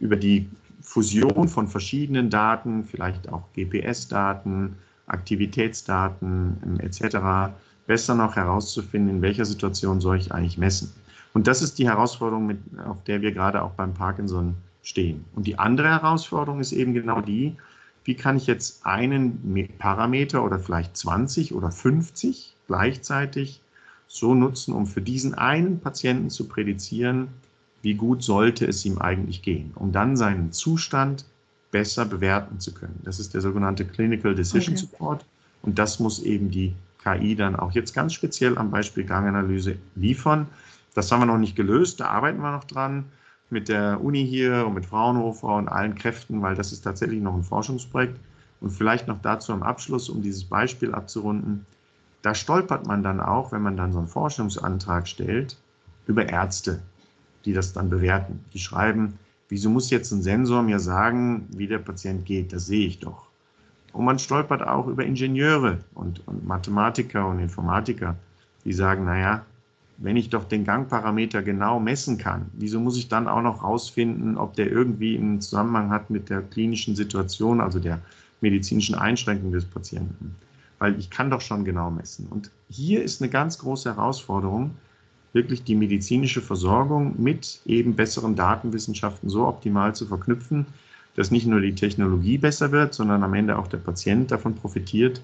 über 0.00 0.16
die 0.16 0.48
Fusion 0.80 1.48
von 1.48 1.68
verschiedenen 1.68 2.30
Daten, 2.30 2.84
vielleicht 2.84 3.28
auch 3.28 3.42
GPS-Daten, 3.54 4.76
Aktivitätsdaten 5.06 6.56
ähm, 6.64 6.80
etc. 6.80 7.52
besser 7.86 8.14
noch 8.14 8.36
herauszufinden, 8.36 9.16
in 9.16 9.22
welcher 9.22 9.44
Situation 9.44 10.00
soll 10.00 10.16
ich 10.16 10.32
eigentlich 10.32 10.56
messen. 10.56 10.92
Und 11.34 11.46
das 11.46 11.62
ist 11.62 11.78
die 11.78 11.88
Herausforderung, 11.88 12.46
mit, 12.46 12.58
auf 12.86 13.02
der 13.04 13.20
wir 13.20 13.32
gerade 13.32 13.62
auch 13.62 13.72
beim 13.72 13.94
Parkinson 13.94 14.56
stehen. 14.82 15.24
Und 15.34 15.46
die 15.46 15.58
andere 15.58 15.88
Herausforderung 15.88 16.60
ist 16.60 16.72
eben 16.72 16.94
genau 16.94 17.20
die, 17.20 17.56
wie 18.04 18.14
kann 18.14 18.36
ich 18.36 18.46
jetzt 18.46 18.84
einen 18.86 19.68
Parameter 19.78 20.44
oder 20.44 20.58
vielleicht 20.58 20.96
20 20.96 21.54
oder 21.54 21.70
50 21.70 22.54
gleichzeitig 22.66 23.60
so 24.06 24.34
nutzen, 24.34 24.74
um 24.74 24.86
für 24.86 25.02
diesen 25.02 25.34
einen 25.34 25.80
Patienten 25.80 26.30
zu 26.30 26.48
prädizieren, 26.48 27.28
wie 27.82 27.94
gut 27.94 28.22
sollte 28.22 28.66
es 28.66 28.84
ihm 28.84 28.98
eigentlich 28.98 29.42
gehen, 29.42 29.72
um 29.74 29.92
dann 29.92 30.16
seinen 30.16 30.52
Zustand 30.52 31.24
besser 31.70 32.04
bewerten 32.04 32.58
zu 32.58 32.74
können. 32.74 33.00
Das 33.04 33.20
ist 33.20 33.34
der 33.34 33.40
sogenannte 33.40 33.84
Clinical 33.84 34.34
Decision 34.34 34.74
okay. 34.74 34.84
Support 34.84 35.24
und 35.62 35.78
das 35.78 36.00
muss 36.00 36.20
eben 36.22 36.50
die 36.50 36.74
KI 37.02 37.34
dann 37.34 37.56
auch 37.56 37.72
jetzt 37.72 37.94
ganz 37.94 38.12
speziell 38.12 38.58
am 38.58 38.70
Beispiel 38.70 39.04
Ganganalyse 39.04 39.76
liefern. 39.94 40.46
Das 40.94 41.10
haben 41.10 41.20
wir 41.20 41.26
noch 41.26 41.38
nicht 41.38 41.56
gelöst, 41.56 42.00
da 42.00 42.06
arbeiten 42.06 42.40
wir 42.40 42.52
noch 42.52 42.64
dran 42.64 43.04
mit 43.50 43.68
der 43.68 44.02
Uni 44.02 44.26
hier 44.26 44.66
und 44.66 44.74
mit 44.74 44.86
Fraunhofer 44.86 45.56
und 45.56 45.68
allen 45.68 45.94
Kräften, 45.94 46.42
weil 46.42 46.54
das 46.54 46.72
ist 46.72 46.82
tatsächlich 46.82 47.20
noch 47.20 47.34
ein 47.34 47.42
Forschungsprojekt. 47.42 48.18
Und 48.60 48.70
vielleicht 48.70 49.08
noch 49.08 49.20
dazu 49.22 49.52
am 49.52 49.62
Abschluss, 49.62 50.08
um 50.08 50.22
dieses 50.22 50.44
Beispiel 50.44 50.94
abzurunden. 50.94 51.64
Da 52.22 52.34
stolpert 52.34 52.86
man 52.86 53.02
dann 53.02 53.20
auch, 53.20 53.52
wenn 53.52 53.62
man 53.62 53.76
dann 53.76 53.92
so 53.92 53.98
einen 53.98 54.08
Forschungsantrag 54.08 55.08
stellt, 55.08 55.56
über 56.06 56.28
Ärzte, 56.28 56.82
die 57.44 57.54
das 57.54 57.72
dann 57.72 57.88
bewerten. 57.88 58.44
Die 58.52 58.58
schreiben, 58.58 59.18
wieso 59.48 59.70
muss 59.70 59.90
jetzt 59.90 60.12
ein 60.12 60.22
Sensor 60.22 60.62
mir 60.62 60.78
sagen, 60.78 61.46
wie 61.56 61.66
der 61.66 61.78
Patient 61.78 62.26
geht? 62.26 62.52
Das 62.52 62.66
sehe 62.66 62.86
ich 62.86 62.98
doch. 62.98 63.28
Und 63.92 64.04
man 64.04 64.18
stolpert 64.18 64.62
auch 64.62 64.86
über 64.86 65.04
Ingenieure 65.04 65.78
und, 65.94 66.26
und 66.28 66.46
Mathematiker 66.46 67.26
und 67.26 67.40
Informatiker, 67.40 68.16
die 68.64 68.72
sagen, 68.72 69.04
naja, 69.04 69.44
wenn 70.00 70.16
ich 70.16 70.30
doch 70.30 70.44
den 70.44 70.64
Gangparameter 70.64 71.42
genau 71.42 71.78
messen 71.78 72.16
kann, 72.16 72.46
wieso 72.54 72.80
muss 72.80 72.96
ich 72.96 73.08
dann 73.08 73.28
auch 73.28 73.42
noch 73.42 73.62
rausfinden, 73.62 74.38
ob 74.38 74.54
der 74.54 74.70
irgendwie 74.70 75.16
einen 75.16 75.42
Zusammenhang 75.42 75.90
hat 75.90 76.08
mit 76.08 76.30
der 76.30 76.40
klinischen 76.40 76.96
Situation, 76.96 77.60
also 77.60 77.78
der 77.78 78.00
medizinischen 78.40 78.94
Einschränkung 78.94 79.52
des 79.52 79.66
Patienten? 79.66 80.34
Weil 80.78 80.98
ich 80.98 81.10
kann 81.10 81.28
doch 81.28 81.42
schon 81.42 81.66
genau 81.66 81.90
messen. 81.90 82.26
Und 82.30 82.50
hier 82.70 83.04
ist 83.04 83.20
eine 83.20 83.30
ganz 83.30 83.58
große 83.58 83.94
Herausforderung, 83.94 84.70
wirklich 85.34 85.64
die 85.64 85.74
medizinische 85.74 86.40
Versorgung 86.40 87.22
mit 87.22 87.60
eben 87.66 87.94
besseren 87.94 88.34
Datenwissenschaften 88.34 89.28
so 89.28 89.46
optimal 89.46 89.94
zu 89.94 90.06
verknüpfen, 90.06 90.64
dass 91.14 91.30
nicht 91.30 91.46
nur 91.46 91.60
die 91.60 91.74
Technologie 91.74 92.38
besser 92.38 92.72
wird, 92.72 92.94
sondern 92.94 93.22
am 93.22 93.34
Ende 93.34 93.58
auch 93.58 93.66
der 93.66 93.78
Patient 93.78 94.30
davon 94.30 94.54
profitiert. 94.54 95.20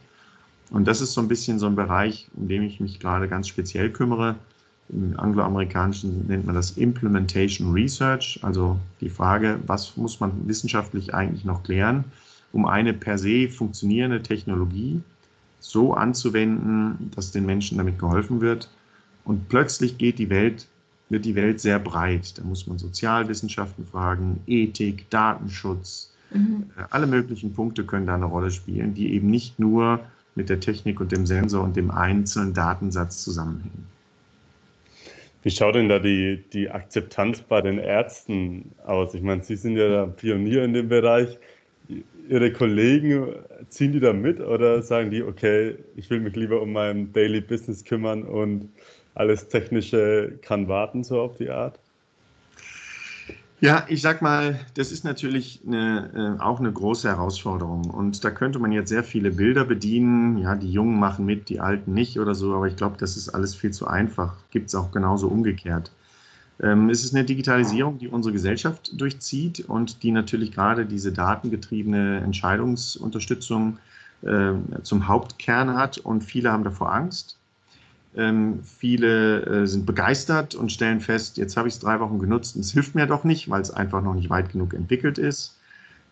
Und 0.71 0.87
das 0.87 1.01
ist 1.01 1.15
so 1.15 1.23
ein 1.23 1.29
bisschen 1.29 1.59
so 1.59 1.67
ein 1.67 1.77
Bereich, 1.77 2.29
um 2.35 2.47
den 2.47 2.63
ich 2.63 2.79
mich 2.79 3.01
gerade 3.01 3.27
ganz 3.27 3.49
speziell 3.49 3.91
kümmere, 3.91 4.37
im 4.89 5.19
angloamerikanischen 5.19 6.27
nennt 6.27 6.47
man 6.47 6.55
das 6.55 6.73
Implementation 6.73 7.73
Research, 7.73 8.39
also 8.43 8.79
die 9.01 9.09
Frage, 9.09 9.59
was 9.67 9.97
muss 9.97 10.21
man 10.21 10.47
wissenschaftlich 10.47 11.13
eigentlich 11.15 11.45
noch 11.45 11.63
klären, 11.63 12.05
um 12.53 12.67
eine 12.67 12.93
per 12.93 13.19
se 13.19 13.49
funktionierende 13.49 14.23
Technologie 14.23 15.01
so 15.59 15.95
anzuwenden, 15.95 17.11
dass 17.15 17.33
den 17.33 17.47
Menschen 17.47 17.79
damit 17.79 17.99
geholfen 17.99 18.41
wird. 18.41 18.71
Und 19.25 19.49
plötzlich 19.49 19.99
geht 19.99 20.19
die 20.19 20.31
Welt, 20.31 20.69
wird 21.09 21.25
die 21.25 21.35
Welt 21.35 21.61
sehr 21.61 21.81
breit. 21.81 22.39
Da 22.39 22.45
muss 22.45 22.67
man 22.67 22.79
Sozialwissenschaften 22.79 23.85
fragen, 23.87 24.41
Ethik, 24.47 25.11
Datenschutz, 25.11 26.13
mhm. 26.33 26.71
Äh, 26.77 26.85
alle 26.91 27.07
möglichen 27.09 27.53
Punkte 27.53 27.85
können 27.85 28.07
da 28.07 28.15
eine 28.15 28.27
Rolle 28.27 28.53
spielen, 28.53 28.95
die 28.95 29.13
eben 29.15 29.29
nicht 29.29 29.59
nur 29.59 30.01
mit 30.37 30.49
der 30.49 30.61
Technik 30.61 31.01
und 31.01 31.11
dem 31.11 31.27
Sensor 31.27 31.65
und 31.65 31.77
dem 31.77 31.91
einzelnen 31.91 32.55
Datensatz 32.55 33.25
zusammenhängen. 33.25 33.96
Wie 35.47 35.53
schaut 35.53 35.77
denn 35.77 35.89
da 35.89 36.01
die, 36.01 36.43
die 36.53 36.69
Akzeptanz 36.71 37.41
bei 37.43 37.61
den 37.63 37.79
Ärzten 37.79 38.75
aus? 38.85 39.15
Ich 39.15 39.23
meine, 39.23 39.45
Sie 39.45 39.55
sind 39.55 39.77
ja 39.77 40.07
Pionier 40.07 40.65
in 40.65 40.73
dem 40.73 40.89
Bereich. 40.89 41.39
Ihre 42.29 42.53
Kollegen, 42.53 43.33
ziehen 43.69 43.93
die 43.93 44.01
da 44.01 44.13
mit 44.13 44.41
oder 44.41 44.83
sagen 44.83 45.13
die, 45.13 45.23
okay, 45.23 45.77
ich 45.95 46.11
will 46.11 46.19
mich 46.19 46.35
lieber 46.35 46.61
um 46.61 46.73
mein 46.73 47.13
Daily 47.13 47.41
Business 47.41 47.85
kümmern 47.85 48.25
und 48.25 48.73
alles 49.15 49.47
Technische 49.47 50.37
kann 50.43 50.67
warten, 50.67 51.05
so 51.05 51.21
auf 51.21 51.37
die 51.37 51.51
Art? 51.51 51.79
Ja, 53.61 53.87
ich 53.89 54.03
sag 54.03 54.21
mal, 54.21 54.61
das 54.75 54.93
ist 54.93 55.05
natürlich 55.05 55.63
eine, 55.67 56.37
äh, 56.39 56.43
auch 56.43 56.61
eine 56.61 56.71
große 56.71 57.09
Herausforderung. 57.09 57.89
Und 57.89 58.23
da 58.23 58.31
könnte 58.31 58.59
man 58.59 58.71
jetzt 58.71 58.91
sehr 58.91 59.03
viele 59.03 59.31
Bilder 59.31 59.65
bedienen. 59.65 60.37
Ja, 60.37 60.55
die 60.55 60.71
Jungen 60.71 61.01
machen 61.01 61.25
mit, 61.25 61.49
die 61.49 61.61
Alten 61.61 61.95
nicht 61.95 62.21
oder 62.21 62.35
so. 62.35 62.55
Aber 62.55 62.67
ich 62.67 62.77
glaube, 62.77 62.97
das 62.99 63.17
ist 63.17 63.31
alles 63.31 63.55
viel 63.55 63.71
zu 63.71 63.87
einfach. 63.87 64.35
Gibt 64.51 64.69
es 64.69 64.75
auch 64.75 64.91
genauso 64.91 65.29
umgekehrt. 65.29 65.91
Ähm, 66.61 66.91
es 66.91 67.03
ist 67.03 67.15
eine 67.15 67.25
Digitalisierung, 67.25 67.99
die 67.99 68.09
unsere 68.09 68.35
Gesellschaft 68.35 68.91
durchzieht 69.01 69.61
und 69.69 70.03
die 70.03 70.11
natürlich 70.11 70.53
gerade 70.53 70.85
diese 70.85 71.13
datengetriebene 71.13 72.19
Entscheidungsunterstützung 72.21 73.79
äh, 74.23 74.53
zum 74.83 75.09
Hauptkern 75.09 75.75
hat. 75.75 75.97
Und 75.97 76.23
viele 76.23 76.53
haben 76.53 76.65
davor 76.65 76.93
Angst. 76.93 77.39
Ähm, 78.17 78.61
viele 78.63 79.45
äh, 79.45 79.67
sind 79.67 79.85
begeistert 79.85 80.55
und 80.55 80.73
stellen 80.73 81.01
fest, 81.01 81.37
jetzt 81.37 81.57
habe 81.57 81.69
ich 81.69 81.75
es 81.75 81.81
drei 81.81 82.01
Wochen 82.01 82.19
genutzt 82.19 82.57
und 82.57 82.63
es 82.63 82.73
hilft 82.73 82.95
mir 82.95 83.07
doch 83.07 83.25
nicht, 83.25 83.51
weil 83.51 83.61
es 83.61 83.71
einfach 83.71 84.03
noch 84.03 84.15
nicht 84.15 84.31
weit 84.31 84.51
genug 84.51 84.73
entwickelt 84.73 85.19
ist. 85.19 85.59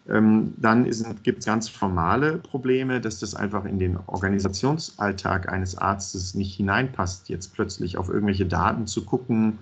Ähm, 0.06 0.52
dann 0.58 0.84
gibt 1.22 1.38
es 1.38 1.46
ganz 1.46 1.68
formale 1.70 2.36
Probleme, 2.36 3.00
dass 3.00 3.20
das 3.20 3.34
einfach 3.34 3.64
in 3.64 3.78
den 3.78 3.96
Organisationsalltag 4.06 5.50
eines 5.50 5.78
Arztes 5.78 6.34
nicht 6.34 6.56
hineinpasst, 6.56 7.30
jetzt 7.30 7.54
plötzlich 7.54 7.96
auf 7.96 8.10
irgendwelche 8.10 8.44
Daten 8.44 8.86
zu 8.86 9.06
gucken 9.06 9.58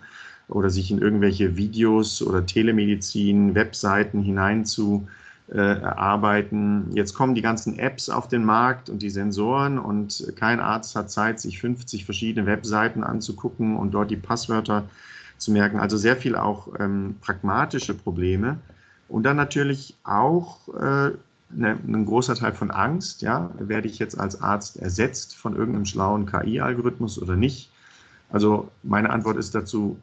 oder 0.48 0.68
sich 0.68 0.90
in 0.90 0.98
irgendwelche 0.98 1.57
Videos 1.57 2.22
oder 2.22 2.44
Telemedizin, 2.44 3.55
Webseiten 3.55 4.20
hinein 4.20 4.66
zu 4.66 5.07
äh, 5.53 5.59
erarbeiten. 5.59 6.91
Jetzt 6.95 7.15
kommen 7.15 7.35
die 7.35 7.43
ganzen 7.43 7.79
Apps 7.79 8.09
auf 8.09 8.29
den 8.29 8.45
Markt 8.45 8.88
und 8.88 9.03
die 9.03 9.11
Sensoren 9.11 9.79
und 9.79 10.33
kein 10.37 10.61
Arzt 10.61 10.97
hat 10.97 11.11
Zeit, 11.11 11.41
sich 11.41 11.61
50 11.61 12.05
verschiedene 12.05 12.47
Webseiten 12.47 13.05
anzugucken 13.05 13.77
und 13.77 13.93
dort 13.93 14.11
die 14.11 14.17
Passwörter 14.17 14.85
zu 15.37 15.53
merken. 15.53 15.79
Also 15.79 15.97
sehr 15.97 16.17
viel 16.17 16.37
auch 16.37 16.69
ähm, 16.79 17.17
pragmatische 17.21 17.95
Probleme. 17.95 18.59
Und 19.09 19.25
dann 19.25 19.37
natürlich 19.37 19.95
auch 20.05 20.69
äh, 20.69 21.11
ne, 21.51 21.79
ein 21.87 22.07
großer 22.07 22.35
Teil 22.35 22.53
von 22.53 22.71
Angst. 22.71 23.21
Ja, 23.21 23.51
werde 23.59 23.88
ich 23.88 23.99
jetzt 23.99 24.19
als 24.19 24.41
Arzt 24.41 24.79
ersetzt 24.79 25.37
von 25.37 25.55
irgendeinem 25.55 25.85
schlauen 25.85 26.25
KI-Algorithmus 26.25 27.21
oder 27.21 27.37
nicht? 27.37 27.71
Also 28.31 28.71
meine 28.83 29.11
Antwort 29.11 29.37
ist 29.37 29.55
dazu 29.55 29.99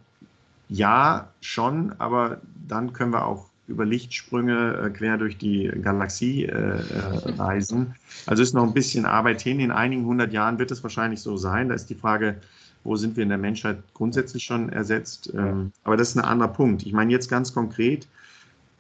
ja, 0.68 1.30
schon, 1.42 1.94
aber 1.98 2.38
dann 2.68 2.94
können 2.94 3.12
wir 3.12 3.26
auch 3.26 3.49
über 3.69 3.86
Lichtsprünge 3.86 4.84
äh, 4.86 4.89
quer 4.89 5.17
durch 5.17 5.38
die 5.38 5.71
Galaxie 5.82 6.45
äh, 6.45 6.51
äh, 6.51 7.32
reisen. 7.38 7.95
Also 8.25 8.43
ist 8.43 8.53
noch 8.53 8.63
ein 8.63 8.73
bisschen 8.73 9.05
Arbeit 9.05 9.41
hin. 9.41 9.60
In 9.60 9.71
einigen 9.71 10.05
hundert 10.05 10.34
Jahren 10.34 10.60
wird 10.60 10.71
es 10.71 10.84
wahrscheinlich 10.84 11.21
so 11.21 11.38
sein. 11.38 11.69
Da 11.69 11.75
ist 11.75 11.89
die 11.89 11.95
Frage, 11.95 12.36
wo 12.84 12.95
sind 12.95 13.15
wir 13.15 13.23
in 13.23 13.29
der 13.29 13.38
Menschheit 13.38 13.77
grundsätzlich 13.93 14.43
schon 14.43 14.69
ersetzt? 14.69 15.32
Ähm, 15.36 15.71
aber 15.84 15.97
das 15.97 16.10
ist 16.10 16.17
ein 16.17 16.25
anderer 16.25 16.49
Punkt. 16.49 16.86
Ich 16.86 16.93
meine 16.93 17.12
jetzt 17.12 17.29
ganz 17.29 17.53
konkret, 17.53 18.08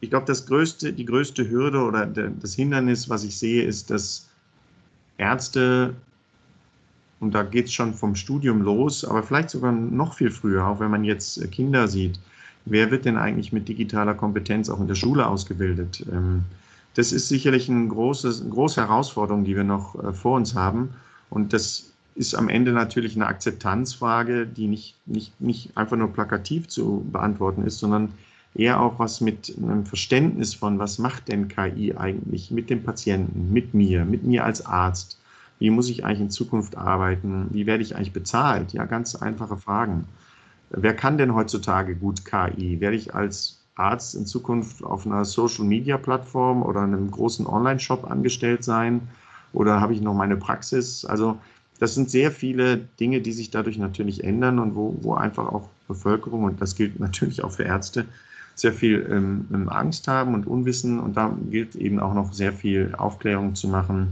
ich 0.01 0.09
glaube, 0.09 0.25
das 0.25 0.45
größte, 0.45 0.93
die 0.93 1.05
größte 1.05 1.49
Hürde 1.49 1.81
oder 1.81 2.05
das 2.05 2.53
Hindernis, 2.55 3.09
was 3.09 3.23
ich 3.23 3.37
sehe, 3.37 3.63
ist, 3.63 3.91
dass 3.91 4.29
Ärzte, 5.17 5.93
und 7.19 7.35
da 7.35 7.43
geht 7.43 7.65
es 7.65 7.73
schon 7.73 7.93
vom 7.93 8.15
Studium 8.15 8.61
los, 8.61 9.03
aber 9.03 9.21
vielleicht 9.23 9.49
sogar 9.49 9.73
noch 9.73 10.13
viel 10.13 10.31
früher, 10.31 10.65
auch 10.65 10.79
wenn 10.79 10.89
man 10.89 11.03
jetzt 11.03 11.51
Kinder 11.51 11.89
sieht, 11.89 12.17
wer 12.65 12.91
wird 12.91 13.05
denn 13.05 13.17
eigentlich 13.17 13.51
mit 13.51 13.67
digitaler 13.67 14.13
Kompetenz 14.13 14.69
auch 14.69 14.79
in 14.79 14.87
der 14.87 14.95
Schule 14.95 15.27
ausgebildet? 15.27 16.05
Ähm, 16.11 16.43
das 16.95 17.11
ist 17.11 17.29
sicherlich 17.29 17.69
ein 17.69 17.89
großes, 17.89 18.41
eine 18.41 18.49
große 18.49 18.81
Herausforderung, 18.81 19.43
die 19.43 19.55
wir 19.55 19.63
noch 19.63 19.95
äh, 20.03 20.13
vor 20.13 20.35
uns 20.35 20.55
haben. 20.55 20.89
Und 21.29 21.53
das 21.53 21.91
ist 22.15 22.35
am 22.35 22.49
Ende 22.49 22.73
natürlich 22.73 23.15
eine 23.15 23.27
Akzeptanzfrage, 23.27 24.45
die 24.45 24.67
nicht, 24.67 24.95
nicht, 25.05 25.39
nicht 25.39 25.77
einfach 25.77 25.95
nur 25.95 26.11
plakativ 26.11 26.67
zu 26.67 27.05
beantworten 27.11 27.63
ist, 27.63 27.79
sondern 27.79 28.11
eher 28.55 28.81
auch 28.81 28.99
was 28.99 29.21
mit 29.21 29.55
einem 29.61 29.85
Verständnis 29.85 30.53
von, 30.53 30.79
was 30.79 30.97
macht 30.97 31.27
denn 31.27 31.47
KI 31.47 31.95
eigentlich 31.95 32.51
mit 32.51 32.69
dem 32.69 32.83
Patienten, 32.83 33.53
mit 33.53 33.73
mir, 33.73 34.05
mit 34.05 34.23
mir 34.23 34.43
als 34.43 34.65
Arzt? 34.65 35.17
Wie 35.59 35.69
muss 35.69 35.89
ich 35.89 36.03
eigentlich 36.03 36.21
in 36.21 36.29
Zukunft 36.29 36.77
arbeiten? 36.77 37.47
Wie 37.51 37.65
werde 37.65 37.83
ich 37.83 37.95
eigentlich 37.95 38.13
bezahlt? 38.13 38.73
Ja, 38.73 38.85
ganz 38.85 39.15
einfache 39.15 39.57
Fragen. 39.57 40.05
Wer 40.71 40.95
kann 40.95 41.17
denn 41.17 41.33
heutzutage 41.33 41.95
gut 41.95 42.25
KI? 42.25 42.79
Werde 42.79 42.95
ich 42.95 43.15
als 43.15 43.59
Arzt 43.75 44.15
in 44.15 44.25
Zukunft 44.25 44.83
auf 44.83 45.05
einer 45.05 45.25
Social-Media-Plattform 45.25 46.61
oder 46.61 46.81
einem 46.81 47.09
großen 47.09 47.47
Online-Shop 47.47 48.09
angestellt 48.09 48.63
sein? 48.63 49.01
Oder 49.53 49.81
habe 49.81 49.93
ich 49.93 50.01
noch 50.01 50.13
meine 50.13 50.37
Praxis? 50.37 51.05
Also 51.05 51.37
das 51.79 51.95
sind 51.95 52.09
sehr 52.09 52.31
viele 52.31 52.77
Dinge, 52.99 53.21
die 53.21 53.31
sich 53.31 53.51
dadurch 53.51 53.77
natürlich 53.77 54.23
ändern 54.23 54.59
und 54.59 54.75
wo, 54.75 54.97
wo 55.01 55.15
einfach 55.15 55.47
auch 55.47 55.69
Bevölkerung, 55.87 56.43
und 56.43 56.61
das 56.61 56.75
gilt 56.75 56.99
natürlich 56.99 57.43
auch 57.43 57.51
für 57.51 57.63
Ärzte, 57.63 58.05
sehr 58.55 58.73
viel 58.73 59.07
ähm, 59.09 59.69
Angst 59.69 60.07
haben 60.07 60.33
und 60.33 60.45
Unwissen. 60.45 60.99
Und 60.99 61.15
da 61.15 61.33
gilt 61.49 61.75
eben 61.75 61.99
auch 61.99 62.13
noch 62.13 62.33
sehr 62.33 62.51
viel 62.51 62.93
Aufklärung 62.97 63.55
zu 63.55 63.69
machen. 63.69 64.11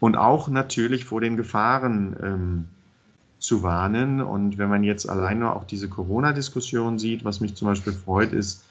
Und 0.00 0.16
auch 0.16 0.48
natürlich 0.48 1.04
vor 1.04 1.20
den 1.20 1.36
Gefahren 1.36 2.16
ähm, 2.22 2.68
zu 3.44 3.62
warnen. 3.62 4.20
Und 4.20 4.58
wenn 4.58 4.68
man 4.68 4.84
jetzt 4.84 5.08
alleine 5.08 5.54
auch 5.54 5.64
diese 5.64 5.88
Corona-Diskussion 5.88 6.98
sieht, 6.98 7.24
was 7.24 7.40
mich 7.40 7.54
zum 7.54 7.68
Beispiel 7.68 7.92
freut, 7.92 8.32
ist, 8.32 8.64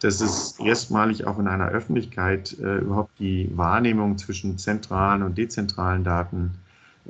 dass 0.00 0.20
es 0.20 0.58
erstmalig 0.58 1.26
auch 1.26 1.38
in 1.38 1.46
einer 1.46 1.68
Öffentlichkeit 1.68 2.58
äh, 2.58 2.78
überhaupt 2.78 3.18
die 3.18 3.50
Wahrnehmung 3.54 4.16
zwischen 4.16 4.56
zentralen 4.56 5.22
und 5.22 5.36
dezentralen 5.36 6.04
Daten 6.04 6.52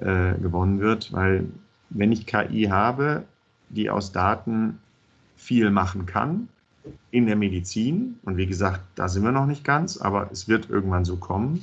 äh, 0.01 0.35
gewonnen 0.35 0.81
wird, 0.81 1.13
weil 1.13 1.47
wenn 1.91 2.13
ich 2.13 2.27
KI 2.27 2.65
habe, 2.65 3.25
die 3.69 3.91
aus 3.91 4.13
Daten 4.13 4.79
viel 5.37 5.71
machen 5.71 6.07
kann, 6.07 6.49
in 7.11 7.27
der 7.27 7.37
Medizin, 7.37 8.19
und 8.25 8.37
wie 8.37 8.47
gesagt, 8.47 8.81
da 8.95 9.09
sind 9.09 9.23
wir 9.23 9.33
noch 9.33 9.47
nicht 9.47 9.65
ganz, 9.65 9.97
aber 9.99 10.31
es 10.33 10.49
wird 10.49 10.71
irgendwann 10.71 11.05
so 11.05 11.17
kommen, 11.17 11.63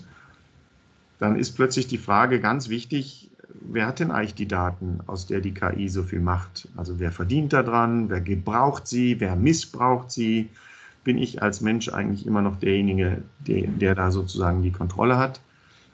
dann 1.19 1.35
ist 1.35 1.53
plötzlich 1.53 1.87
die 1.87 1.97
Frage 1.97 2.39
ganz 2.39 2.69
wichtig, 2.69 3.26
wer 3.61 3.87
hat 3.87 3.99
denn 3.99 4.11
eigentlich 4.11 4.35
die 4.35 4.47
Daten, 4.47 4.99
aus 5.07 5.25
der 5.27 5.41
die 5.41 5.53
KI 5.53 5.89
so 5.89 6.03
viel 6.03 6.19
macht? 6.19 6.67
Also 6.75 6.99
wer 6.99 7.11
verdient 7.11 7.53
daran, 7.53 8.09
wer 8.09 8.21
gebraucht 8.21 8.87
sie, 8.87 9.19
wer 9.19 9.35
missbraucht 9.35 10.11
sie? 10.11 10.49
Bin 11.03 11.17
ich 11.17 11.41
als 11.41 11.61
Mensch 11.61 11.89
eigentlich 11.89 12.25
immer 12.25 12.41
noch 12.41 12.59
derjenige, 12.59 13.21
der, 13.39 13.67
der 13.67 13.95
da 13.95 14.11
sozusagen 14.11 14.61
die 14.61 14.71
Kontrolle 14.71 15.17
hat? 15.17 15.39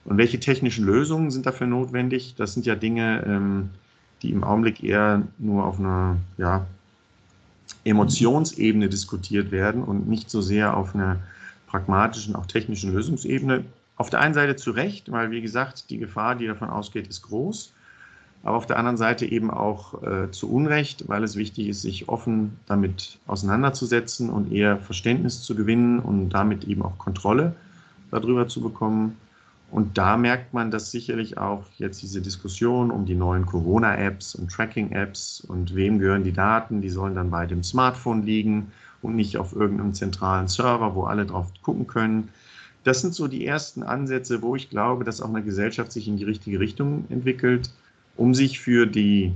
Und 0.06 0.18
welche 0.18 0.40
technischen 0.40 0.86
Lösungen 0.86 1.32
sind 1.32 1.46
dafür 1.46 1.68
notwendig? 1.68 2.36
Das 2.36 2.54
sind 2.54 2.66
ja 2.66 2.76
Dinge, 2.76 3.24
ähm, 3.26 3.70
die 4.22 4.32
im 4.32 4.44
Augenblick 4.44 4.84
eher 4.84 5.24
nur 5.38 5.66
auf 5.66 5.80
einer 5.80 6.18
ja, 6.38 6.66
Emotionsebene 7.86 8.90
diskutiert 8.90 9.52
werden 9.52 9.84
und 9.84 10.08
nicht 10.08 10.30
so 10.30 10.42
sehr 10.42 10.76
auf 10.76 10.96
einer 10.96 11.20
pragmatischen, 11.68 12.36
auch 12.36 12.46
technischen 12.46 12.94
Lösungsebene. 12.94 13.66
Auf 13.96 14.10
der 14.10 14.22
einen 14.22 14.34
Seite 14.34 14.56
zu 14.56 14.72
Recht, 14.72 15.12
weil 15.12 15.32
wie 15.32 15.42
gesagt, 15.42 15.90
die 15.90 15.98
Gefahr, 15.98 16.36
die 16.36 16.48
davon 16.48 16.70
ausgeht, 16.70 17.08
ist 17.08 17.22
groß. 17.24 17.74
Aber 18.44 18.58
auf 18.58 18.66
der 18.66 18.78
anderen 18.78 18.98
Seite 18.98 19.26
eben 19.26 19.50
auch 19.52 20.04
äh, 20.04 20.30
zu 20.32 20.52
Unrecht, 20.52 21.08
weil 21.08 21.24
es 21.24 21.38
wichtig 21.38 21.70
ist, 21.70 21.82
sich 21.82 22.10
offen 22.10 22.58
damit 22.66 23.20
auseinanderzusetzen 23.26 24.30
und 24.30 24.52
eher 24.52 24.78
Verständnis 24.78 25.44
zu 25.44 25.56
gewinnen 25.56 26.00
und 26.00 26.30
damit 26.30 26.66
eben 26.66 26.82
auch 26.82 26.98
Kontrolle 26.98 27.56
darüber 28.12 28.48
zu 28.48 28.62
bekommen. 28.62 29.18
Und 29.72 29.98
da 29.98 30.18
merkt 30.18 30.54
man, 30.54 30.72
dass 30.72 30.92
sicherlich 30.92 31.38
auch 31.38 31.64
jetzt 31.78 32.02
diese 32.02 32.22
Diskussion 32.22 32.92
um 32.92 33.06
die 33.06 33.16
neuen 33.16 33.46
Corona-Apps 33.46 34.36
und 34.36 34.52
Tracking-Apps 34.52 35.42
und 35.48 35.74
wem 35.74 35.98
gehören 36.00 36.24
die 36.24 36.34
Daten, 36.34 36.82
die 36.82 36.90
sollen 36.90 37.16
dann 37.16 37.32
bei 37.32 37.46
dem 37.46 37.64
Smartphone 37.64 38.24
liegen 38.24 38.72
und 39.02 39.16
nicht 39.16 39.38
auf 39.38 39.56
irgendeinem 39.56 39.94
zentralen 39.94 40.48
Server, 40.48 40.94
wo 40.96 41.06
alle 41.06 41.26
drauf 41.26 41.48
gucken 41.62 41.88
können 41.88 42.30
das 42.84 43.02
sind 43.02 43.14
so 43.14 43.28
die 43.28 43.46
ersten 43.46 43.84
Ansätze, 43.84 44.42
wo 44.42 44.56
ich 44.56 44.70
glaube, 44.70 45.04
dass 45.04 45.22
auch 45.22 45.30
eine 45.30 45.44
Gesellschaft 45.44 45.92
sich 45.92 46.08
in 46.08 46.18
die 46.18 46.26
richtige 46.26 46.60
Richtung 46.60 47.06
entwickelt, 47.10 47.70
um 48.18 48.34
sich 48.34 48.60
für 48.60 48.86
die 48.86 49.34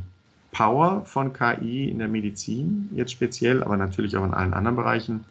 Power 0.51 1.05
von 1.05 1.33
KI 1.33 1.89
in 1.89 1.99
der 1.99 2.07
Medizin 2.07 2.89
jetzt 2.95 3.11
speziell, 3.11 3.63
aber 3.63 3.77
natürlich 3.77 4.17
auch 4.17 4.25
in 4.25 4.33
allen 4.33 4.53
anderen 4.53 4.75
Bereichen 4.75 5.25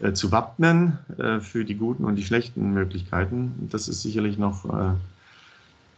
äh, 0.00 0.12
zu 0.12 0.32
wappnen 0.32 0.98
äh, 1.18 1.40
für 1.40 1.64
die 1.64 1.74
guten 1.74 2.04
und 2.04 2.16
die 2.16 2.24
schlechten 2.24 2.72
Möglichkeiten. 2.72 3.68
Das 3.70 3.88
ist 3.88 4.02
sicherlich 4.02 4.38
noch, 4.38 4.64
äh, 4.64 4.94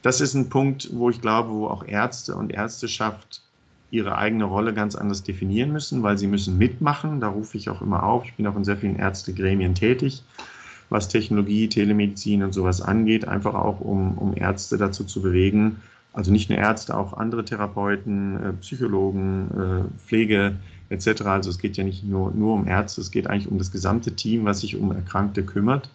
das 0.03 0.21
ist 0.21 0.35
ein 0.35 0.49
Punkt, 0.49 0.91
wo 0.93 1.11
ich 1.11 1.21
glaube, 1.21 1.51
wo 1.51 1.67
auch 1.69 1.87
Ärzte 1.87 2.35
und 2.35 2.53
Ärzteschaft 2.53 3.43
ihre 3.91 4.19
eigene 4.19 4.45
Rolle 4.45 4.75
ganz 4.75 4.97
anders 4.97 5.23
definieren 5.23 5.73
müssen, 5.73 6.03
weil 6.03 6.19
sie 6.19 6.27
müssen 6.27 6.59
mitmachen. 6.59 7.21
Da 7.21 7.29
rufe 7.29 7.57
ich 7.57 7.71
auch 7.71 7.81
immer 7.81 8.03
auf. 8.03 8.25
Ich 8.25 8.35
bin 8.35 8.47
auch 8.47 8.57
in 8.57 8.65
sehr 8.65 8.77
vielen 8.77 8.97
Ärztegremien 8.97 9.75
tätig 9.75 10.25
was 10.91 11.09
Technologie, 11.09 11.69
Telemedizin 11.69 12.43
und 12.43 12.53
sowas 12.53 12.81
angeht, 12.81 13.27
einfach 13.27 13.55
auch 13.55 13.81
um, 13.81 14.19
um 14.19 14.37
Ärzte 14.37 14.77
dazu 14.77 15.05
zu 15.05 15.23
bewegen, 15.23 15.81
also 16.15 16.31
nicht 16.31 16.49
nur 16.49 16.59
Ärzte, 16.59 16.97
auch 16.97 17.13
andere 17.15 17.45
Therapeuten, 17.45 18.37
äh, 18.43 18.53
Psychologen, 18.55 19.51
äh, 19.51 19.99
Pflege 20.07 20.57
etc. 20.89 21.23
Also 21.23 21.51
es 21.51 21.59
geht 21.59 21.77
ja 21.77 21.83
nicht 21.83 22.05
nur, 22.05 22.31
nur 22.31 22.55
um 22.55 22.69
Ärzte, 22.69 23.01
es 23.01 23.11
geht 23.11 23.27
eigentlich 23.27 23.51
um 23.51 23.59
das 23.59 23.73
gesamte 23.73 24.15
Team, 24.15 24.45
was 24.45 24.61
sich 24.61 24.77
um 24.77 24.93
Erkrankte 24.93 25.43
kümmert. 25.43 25.91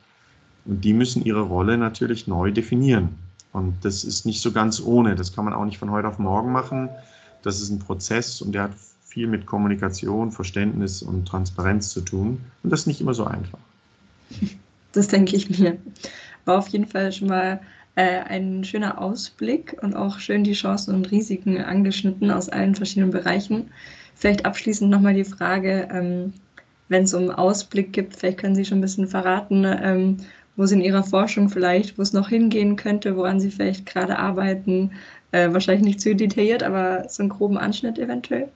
Und 0.66 0.84
die 0.84 0.94
müssen 0.94 1.24
ihre 1.24 1.42
Rolle 1.42 1.78
natürlich 1.78 2.28
neu 2.28 2.52
definieren. 2.52 3.10
Und 3.54 3.74
das 3.84 4.04
ist 4.04 4.26
nicht 4.26 4.42
so 4.42 4.52
ganz 4.52 4.82
ohne. 4.82 5.16
Das 5.16 5.34
kann 5.34 5.46
man 5.46 5.54
auch 5.54 5.66
nicht 5.66 5.78
von 5.78 5.90
heute 5.90 6.10
auf 6.10 6.20
morgen 6.20 6.52
machen. 6.52 6.90
Das 7.42 7.62
ist 7.62 7.70
ein 7.70 7.80
Prozess 7.80 8.42
und 8.42 8.52
der 8.52 8.64
hat 8.64 8.72
viel 9.06 9.26
mit 9.26 9.46
Kommunikation, 9.46 10.34
Verständnis 10.34 11.02
und 11.02 11.28
Transparenz 11.28 11.90
zu 11.90 12.02
tun. 12.02 12.42
Und 12.62 12.70
das 12.72 12.82
ist 12.82 12.88
nicht 12.88 13.02
immer 13.02 13.14
so 13.14 13.24
einfach. 13.24 13.60
Das 14.92 15.08
denke 15.08 15.36
ich 15.36 15.60
mir. 15.60 15.78
War 16.46 16.58
auf 16.58 16.68
jeden 16.70 16.88
Fall 16.88 17.12
schon 17.12 17.28
mal 17.28 17.62
äh, 17.96 18.22
ein 18.22 18.64
schöner 18.64 19.02
Ausblick 19.02 19.76
und 19.82 19.96
auch 19.96 20.20
schön 20.20 20.44
die 20.44 20.54
Chancen 20.54 20.96
und 20.96 21.12
Risiken 21.12 21.58
angeschnitten 21.60 22.32
aus 22.32 22.50
allen 22.50 22.76
verschiedenen 22.76 23.12
Bereichen. 23.12 23.72
Vielleicht 24.16 24.46
abschließend 24.46 24.90
nochmal 24.90 25.14
die 25.14 25.26
Frage, 25.26 25.88
ähm, 25.92 26.34
wenn 26.88 27.04
es 27.04 27.14
um 27.14 27.30
Ausblick 27.30 27.94
gibt, 27.94 28.16
vielleicht 28.16 28.40
können 28.40 28.56
Sie 28.56 28.66
schon 28.66 28.80
ein 28.80 28.82
bisschen 28.82 29.08
verraten, 29.08 29.64
ähm, 29.66 30.18
wo 30.56 30.66
Sie 30.66 30.76
in 30.76 30.82
Ihrer 30.82 31.04
Forschung 31.04 31.50
vielleicht, 31.50 31.98
wo 31.98 32.02
es 32.02 32.14
noch 32.14 32.30
hingehen 32.30 32.76
könnte, 32.76 33.16
woran 33.16 33.40
Sie 33.40 33.52
vielleicht 33.52 33.86
gerade 33.86 34.18
arbeiten. 34.18 34.92
Äh, 35.32 35.54
wahrscheinlich 35.54 35.86
nicht 35.86 36.02
zu 36.02 36.16
detailliert, 36.16 36.64
aber 36.64 37.08
so 37.08 37.22
einen 37.22 37.30
groben 37.30 37.58
Anschnitt 37.58 38.00
eventuell. 38.00 38.50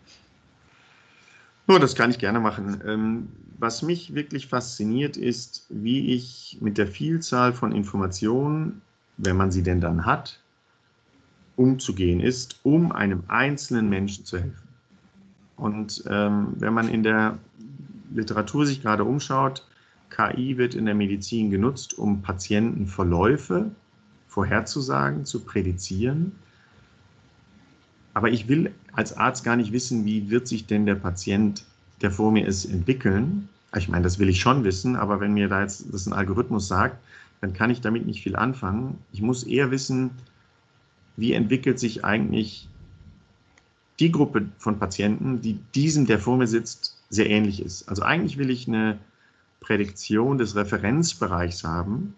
Oh, 1.67 1.77
das 1.77 1.95
kann 1.95 2.11
ich 2.11 2.19
gerne 2.19 2.39
machen. 2.39 2.81
Ähm, 2.85 3.29
was 3.57 3.81
mich 3.81 4.13
wirklich 4.13 4.47
fasziniert 4.47 5.15
ist, 5.15 5.65
wie 5.69 6.13
ich 6.13 6.57
mit 6.59 6.77
der 6.77 6.87
Vielzahl 6.87 7.53
von 7.53 7.71
Informationen, 7.71 8.81
wenn 9.17 9.37
man 9.37 9.51
sie 9.51 9.63
denn 9.63 9.79
dann 9.79 10.05
hat, 10.05 10.41
umzugehen 11.55 12.19
ist, 12.19 12.59
um 12.63 12.91
einem 12.91 13.23
einzelnen 13.27 13.89
Menschen 13.89 14.25
zu 14.25 14.39
helfen. 14.39 14.67
Und 15.55 16.03
ähm, 16.09 16.47
wenn 16.57 16.73
man 16.73 16.89
in 16.89 17.03
der 17.03 17.37
Literatur 18.13 18.65
sich 18.65 18.81
gerade 18.81 19.05
umschaut, 19.05 19.65
KI 20.09 20.57
wird 20.57 20.75
in 20.75 20.85
der 20.85 20.95
Medizin 20.95 21.49
genutzt, 21.49 21.97
um 21.97 22.21
Patientenverläufe 22.21 23.71
vorherzusagen, 24.27 25.25
zu 25.25 25.39
prädizieren. 25.41 26.33
Aber 28.13 28.29
ich 28.29 28.47
will 28.47 28.71
als 28.93 29.15
Arzt 29.17 29.43
gar 29.43 29.55
nicht 29.55 29.71
wissen, 29.71 30.05
wie 30.05 30.29
wird 30.29 30.47
sich 30.47 30.65
denn 30.65 30.85
der 30.85 30.95
Patient, 30.95 31.65
der 32.01 32.11
vor 32.11 32.31
mir 32.31 32.45
ist, 32.45 32.65
entwickeln. 32.65 33.49
Ich 33.75 33.89
meine, 33.89 34.03
das 34.03 34.19
will 34.19 34.29
ich 34.29 34.39
schon 34.39 34.63
wissen, 34.63 34.95
aber 34.95 35.19
wenn 35.19 35.33
mir 35.33 35.47
da 35.47 35.61
jetzt 35.61 35.91
das 35.91 36.05
ein 36.05 36.13
Algorithmus 36.13 36.67
sagt, 36.67 36.97
dann 37.41 37.53
kann 37.53 37.71
ich 37.71 37.81
damit 37.81 38.05
nicht 38.05 38.21
viel 38.21 38.35
anfangen. 38.35 38.99
Ich 39.11 39.21
muss 39.21 39.43
eher 39.43 39.71
wissen, 39.71 40.11
wie 41.17 41.33
entwickelt 41.33 41.79
sich 41.79 42.05
eigentlich 42.05 42.69
die 43.99 44.11
Gruppe 44.11 44.47
von 44.57 44.79
Patienten, 44.79 45.41
die 45.41 45.59
diesem, 45.75 46.05
der 46.05 46.19
vor 46.19 46.37
mir 46.37 46.47
sitzt, 46.47 46.97
sehr 47.09 47.29
ähnlich 47.29 47.61
ist. 47.61 47.87
Also 47.89 48.03
eigentlich 48.03 48.37
will 48.37 48.49
ich 48.49 48.67
eine 48.67 48.99
Prädiktion 49.59 50.37
des 50.37 50.55
Referenzbereichs 50.55 51.63
haben, 51.63 52.15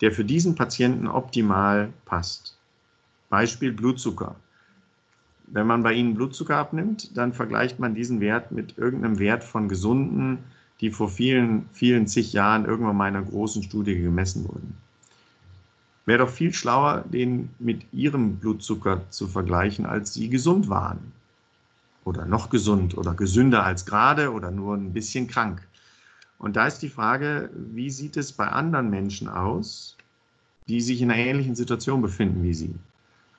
der 0.00 0.12
für 0.12 0.24
diesen 0.24 0.54
Patienten 0.54 1.06
optimal 1.06 1.92
passt. 2.04 2.56
Beispiel 3.28 3.72
Blutzucker. 3.72 4.36
Wenn 5.52 5.66
man 5.66 5.82
bei 5.82 5.94
Ihnen 5.94 6.14
Blutzucker 6.14 6.56
abnimmt, 6.56 7.16
dann 7.16 7.32
vergleicht 7.32 7.80
man 7.80 7.94
diesen 7.94 8.20
Wert 8.20 8.52
mit 8.52 8.78
irgendeinem 8.78 9.18
Wert 9.18 9.42
von 9.42 9.68
gesunden, 9.68 10.38
die 10.80 10.90
vor 10.90 11.08
vielen, 11.08 11.68
vielen 11.72 12.06
zig 12.06 12.32
Jahren 12.32 12.64
irgendwann 12.64 12.96
mal 12.96 13.08
in 13.08 13.16
einer 13.16 13.26
großen 13.26 13.64
Studie 13.64 14.00
gemessen 14.00 14.48
wurden. 14.48 14.76
Wäre 16.06 16.20
doch 16.20 16.30
viel 16.30 16.52
schlauer, 16.52 17.04
den 17.12 17.50
mit 17.58 17.84
Ihrem 17.92 18.36
Blutzucker 18.36 19.02
zu 19.10 19.26
vergleichen, 19.26 19.86
als 19.86 20.14
Sie 20.14 20.30
gesund 20.30 20.68
waren. 20.68 21.12
Oder 22.04 22.26
noch 22.26 22.48
gesund 22.48 22.96
oder 22.96 23.14
gesünder 23.14 23.64
als 23.64 23.84
gerade 23.84 24.32
oder 24.32 24.50
nur 24.50 24.76
ein 24.76 24.92
bisschen 24.92 25.26
krank. 25.26 25.66
Und 26.38 26.56
da 26.56 26.66
ist 26.66 26.78
die 26.78 26.88
Frage, 26.88 27.50
wie 27.54 27.90
sieht 27.90 28.16
es 28.16 28.32
bei 28.32 28.48
anderen 28.48 28.88
Menschen 28.88 29.28
aus, 29.28 29.96
die 30.68 30.80
sich 30.80 31.02
in 31.02 31.10
einer 31.10 31.20
ähnlichen 31.20 31.54
Situation 31.54 32.00
befinden 32.00 32.42
wie 32.42 32.54
Sie? 32.54 32.74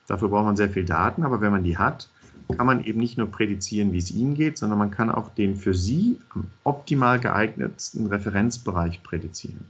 Dafür 0.06 0.28
braucht 0.28 0.46
man 0.46 0.56
sehr 0.56 0.70
viel 0.70 0.84
Daten, 0.84 1.24
aber 1.24 1.40
wenn 1.40 1.52
man 1.52 1.64
die 1.64 1.78
hat, 1.78 2.08
kann 2.56 2.66
man 2.66 2.84
eben 2.84 3.00
nicht 3.00 3.18
nur 3.18 3.30
prädizieren, 3.30 3.92
wie 3.92 3.98
es 3.98 4.10
Ihnen 4.10 4.34
geht, 4.34 4.58
sondern 4.58 4.78
man 4.78 4.90
kann 4.90 5.10
auch 5.10 5.30
den 5.34 5.56
für 5.56 5.74
Sie 5.74 6.18
am 6.34 6.46
optimal 6.64 7.18
geeignetsten 7.18 8.06
Referenzbereich 8.06 9.02
prädizieren. 9.02 9.64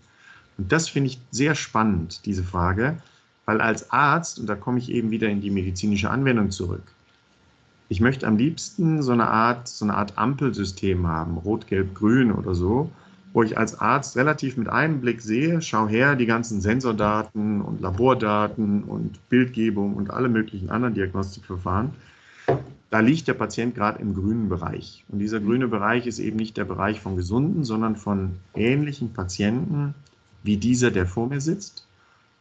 Und 0.59 0.73
das 0.73 0.89
finde 0.89 1.09
ich 1.09 1.21
sehr 1.31 1.55
spannend, 1.55 2.25
diese 2.27 2.43
Frage, 2.43 2.97
weil 3.45 3.61
als 3.61 3.91
Arzt, 3.91 4.39
und 4.39 4.47
da 4.47 4.55
komme 4.55 4.79
ich 4.79 4.91
eben 4.91 5.11
wieder 5.11 5.29
in 5.29 5.41
die 5.41 5.51
medizinische 5.51 6.11
Anwendung 6.11 6.51
zurück, 6.51 6.93
ich 7.89 8.01
möchte 8.01 8.27
am 8.27 8.39
liebsten 8.39 9.03
so 9.03 9.13
eine 9.13 9.29
Art, 9.29 9.69
so 9.69 9.85
eine 9.85 9.95
Art 9.95 10.17
Ampelsystem 10.17 11.07
haben, 11.07 11.37
rot, 11.37 11.67
gelb, 11.67 11.95
grün 11.95 12.33
oder 12.33 12.55
so, 12.55 12.91
wo 13.33 13.43
ich 13.43 13.57
als 13.57 13.81
Arzt 13.81 14.17
relativ 14.17 14.57
mit 14.57 14.69
einem 14.69 15.01
Blick 15.01 15.21
sehe, 15.21 15.63
schau 15.63 15.89
her, 15.89 16.17
die 16.17 16.27
ganzen 16.27 16.61
Sensordaten 16.61 17.63
und 17.63 17.81
Labordaten 17.81 18.85
und 18.85 19.29
Bildgebung 19.29 19.95
und 19.95 20.11
alle 20.11 20.29
möglichen 20.29 20.71
anderen 20.71 20.95
Diagnostikverfahren. 20.95 21.91
Da 22.91 23.01
liegt 23.01 23.27
der 23.29 23.35
Patient 23.35 23.75
gerade 23.75 24.01
im 24.03 24.15
grünen 24.15 24.51
Bereich. 24.51 25.05
Und 25.09 25.19
dieser 25.19 25.41
grüne 25.41 25.67
Bereich 25.67 26.07
ist 26.07 26.19
eben 26.19 26.37
nicht 26.37 26.59
der 26.59 26.67
Bereich 26.67 27.01
von 27.01 27.17
Gesunden, 27.17 27.65
sondern 27.65 27.97
von 27.97 28.33
ähnlichen 28.55 29.15
Patienten 29.15 29.95
wie 30.43 30.59
dieser, 30.59 30.91
der 30.91 31.07
vor 31.07 31.29
mir 31.29 31.41
sitzt. 31.41 31.87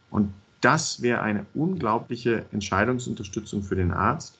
Und 0.10 0.34
das 0.60 1.02
wäre 1.02 1.22
eine 1.22 1.46
unglaubliche 1.54 2.44
Entscheidungsunterstützung 2.52 3.64
für 3.64 3.76
den 3.76 3.92
Arzt. 3.92 4.38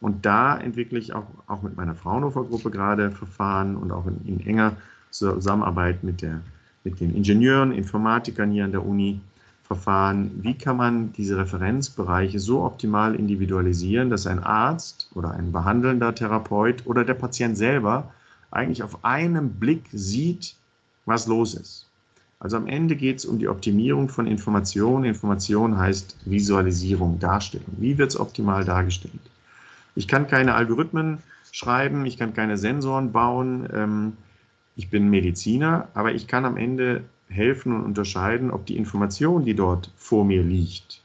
Und 0.00 0.26
da 0.26 0.58
entwickle 0.58 0.98
ich 0.98 1.14
auch, 1.14 1.26
auch 1.46 1.62
mit 1.62 1.76
meiner 1.76 1.94
Fraunhofer-Gruppe 1.94 2.72
gerade 2.72 3.12
Verfahren 3.12 3.76
und 3.76 3.92
auch 3.92 4.06
in, 4.08 4.20
in 4.26 4.44
enger 4.44 4.76
Zusammenarbeit 5.12 6.02
mit, 6.02 6.22
der, 6.22 6.40
mit 6.84 7.00
den 7.00 7.14
Ingenieuren, 7.14 7.72
Informatikern 7.72 8.50
hier 8.50 8.64
an 8.64 8.72
der 8.72 8.84
Uni 8.84 9.20
Verfahren. 9.64 10.30
Wie 10.42 10.54
kann 10.54 10.76
man 10.76 11.12
diese 11.14 11.38
Referenzbereiche 11.38 12.38
so 12.38 12.62
optimal 12.62 13.14
individualisieren, 13.14 14.10
dass 14.10 14.26
ein 14.26 14.38
Arzt 14.38 15.08
oder 15.14 15.30
ein 15.30 15.50
behandelnder 15.50 16.14
Therapeut 16.14 16.84
oder 16.84 17.04
der 17.04 17.14
Patient 17.14 17.56
selber 17.56 18.12
eigentlich 18.50 18.82
auf 18.82 19.02
einem 19.04 19.50
Blick 19.54 19.84
sieht, 19.92 20.56
was 21.06 21.26
los 21.26 21.54
ist. 21.54 21.86
Also 22.38 22.56
am 22.56 22.66
Ende 22.66 22.96
geht 22.96 23.18
es 23.18 23.24
um 23.24 23.38
die 23.38 23.48
Optimierung 23.48 24.08
von 24.08 24.26
Informationen. 24.26 25.04
Information 25.04 25.78
heißt 25.78 26.16
Visualisierung, 26.24 27.18
Darstellung. 27.18 27.72
Wie 27.78 27.96
wird 27.98 28.10
es 28.10 28.20
optimal 28.20 28.64
dargestellt? 28.64 29.20
Ich 29.94 30.06
kann 30.08 30.26
keine 30.26 30.54
Algorithmen 30.54 31.18
schreiben, 31.50 32.04
ich 32.04 32.18
kann 32.18 32.34
keine 32.34 32.58
Sensoren 32.58 33.12
bauen. 33.12 33.68
Ähm, 33.72 34.12
ich 34.76 34.90
bin 34.90 35.10
Mediziner, 35.10 35.88
aber 35.94 36.12
ich 36.12 36.26
kann 36.26 36.44
am 36.44 36.56
Ende 36.56 37.04
helfen 37.28 37.72
und 37.72 37.84
unterscheiden, 37.84 38.50
ob 38.50 38.66
die 38.66 38.76
Information, 38.76 39.44
die 39.44 39.54
dort 39.54 39.90
vor 39.96 40.24
mir 40.24 40.42
liegt, 40.42 41.02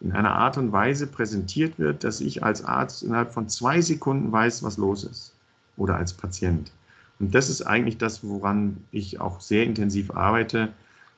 in 0.00 0.12
einer 0.12 0.34
Art 0.34 0.56
und 0.56 0.72
Weise 0.72 1.06
präsentiert 1.06 1.78
wird, 1.78 2.04
dass 2.04 2.20
ich 2.20 2.42
als 2.42 2.64
Arzt 2.64 3.02
innerhalb 3.02 3.32
von 3.32 3.48
zwei 3.48 3.80
Sekunden 3.80 4.32
weiß, 4.32 4.62
was 4.62 4.78
los 4.78 5.04
ist 5.04 5.34
oder 5.76 5.96
als 5.96 6.14
Patient. 6.14 6.72
Und 7.18 7.34
das 7.34 7.50
ist 7.50 7.62
eigentlich 7.62 7.98
das, 7.98 8.24
woran 8.24 8.78
ich 8.92 9.20
auch 9.20 9.40
sehr 9.40 9.64
intensiv 9.64 10.10
arbeite, 10.12 10.68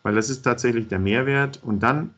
weil 0.03 0.17
das 0.17 0.31
ist 0.31 0.43
tatsächlich 0.43 0.88
der 0.88 0.99
Mehrwert. 0.99 1.61
Und 1.62 1.81
dann 1.85 2.11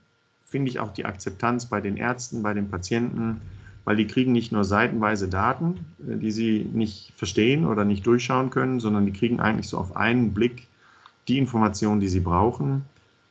finde 0.47 0.71
ich 0.71 0.81
auch 0.81 0.93
die 0.93 1.05
Akzeptanz 1.05 1.67
bei 1.67 1.83
den 1.83 1.99
Ärzten, 1.99 2.43
bei 2.43 2.55
den 2.55 2.71
Patienten, 2.71 3.43
weil 3.85 3.97
die 3.97 4.07
kriegen 4.07 4.33
nicht 4.33 4.53
nur 4.53 4.65
seitenweise 4.65 5.29
Daten, 5.29 5.87
äh, 6.01 6.17
die 6.17 6.31
sie 6.31 6.67
nicht 6.73 7.13
verstehen 7.17 7.67
oder 7.67 7.85
nicht 7.85 8.07
durchschauen 8.07 8.51
können, 8.51 8.81
sondern 8.81 9.07
die 9.07 9.13
kriegen 9.13 9.41
eigentlich 9.41 9.69
so 9.69 9.79
auf 9.79 9.97
einen 9.97 10.35
Blick 10.35 10.69
die 11.29 11.39
Informationen, 11.39 12.01
die 12.01 12.09
sie 12.09 12.21
brauchen. 12.21 12.85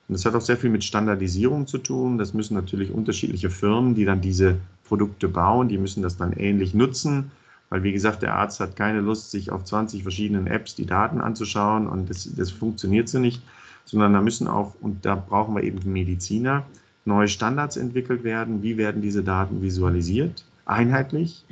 Und 0.08 0.18
das 0.18 0.26
hat 0.26 0.36
auch 0.36 0.42
sehr 0.42 0.58
viel 0.58 0.70
mit 0.70 0.84
Standardisierung 0.84 1.68
zu 1.68 1.78
tun. 1.78 2.18
Das 2.18 2.34
müssen 2.34 2.56
natürlich 2.56 2.92
unterschiedliche 2.92 3.50
Firmen, 3.50 3.96
die 3.96 4.06
dann 4.06 4.22
diese 4.22 4.58
Produkte 4.84 5.28
bauen, 5.28 5.70
die 5.70 5.78
müssen 5.78 6.04
das 6.04 6.18
dann 6.18 6.34
ähnlich 6.34 6.74
nutzen, 6.74 7.32
weil 7.70 7.84
wie 7.84 7.94
gesagt, 7.94 8.22
der 8.22 8.36
Arzt 8.36 8.60
hat 8.60 8.76
keine 8.76 9.02
Lust, 9.02 9.32
sich 9.32 9.50
auf 9.50 9.64
20 9.64 10.04
verschiedenen 10.04 10.46
Apps 10.46 10.76
die 10.76 10.86
Daten 10.86 11.22
anzuschauen 11.22 11.88
und 11.88 12.10
das, 12.10 12.30
das 12.36 12.52
funktioniert 12.52 13.10
so 13.10 13.18
nicht, 13.18 13.42
sondern 13.86 14.14
da 14.14 14.22
müssen 14.22 14.48
auch, 14.48 14.76
und 14.82 15.06
da 15.06 15.16
brauchen 15.16 15.56
wir 15.56 15.64
eben 15.64 15.80
Mediziner, 15.92 16.64
neue 17.06 17.28
Standards 17.28 17.78
entwickelt 17.78 18.24
werden. 18.24 18.64
Wie 18.64 18.78
werden 18.78 19.02
diese 19.02 19.24
Daten 19.24 19.62
visualisiert? 19.62 20.46
Einheitlich. 20.66 21.46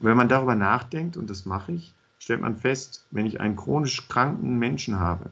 Wenn 0.00 0.16
man 0.16 0.28
darüber 0.28 0.54
nachdenkt, 0.54 1.16
und 1.16 1.28
das 1.28 1.46
mache 1.46 1.72
ich, 1.72 1.92
stellt 2.18 2.40
man 2.40 2.56
fest, 2.56 3.04
wenn 3.10 3.26
ich 3.26 3.40
einen 3.40 3.56
chronisch 3.56 4.08
kranken 4.08 4.58
Menschen 4.58 5.00
habe, 5.00 5.30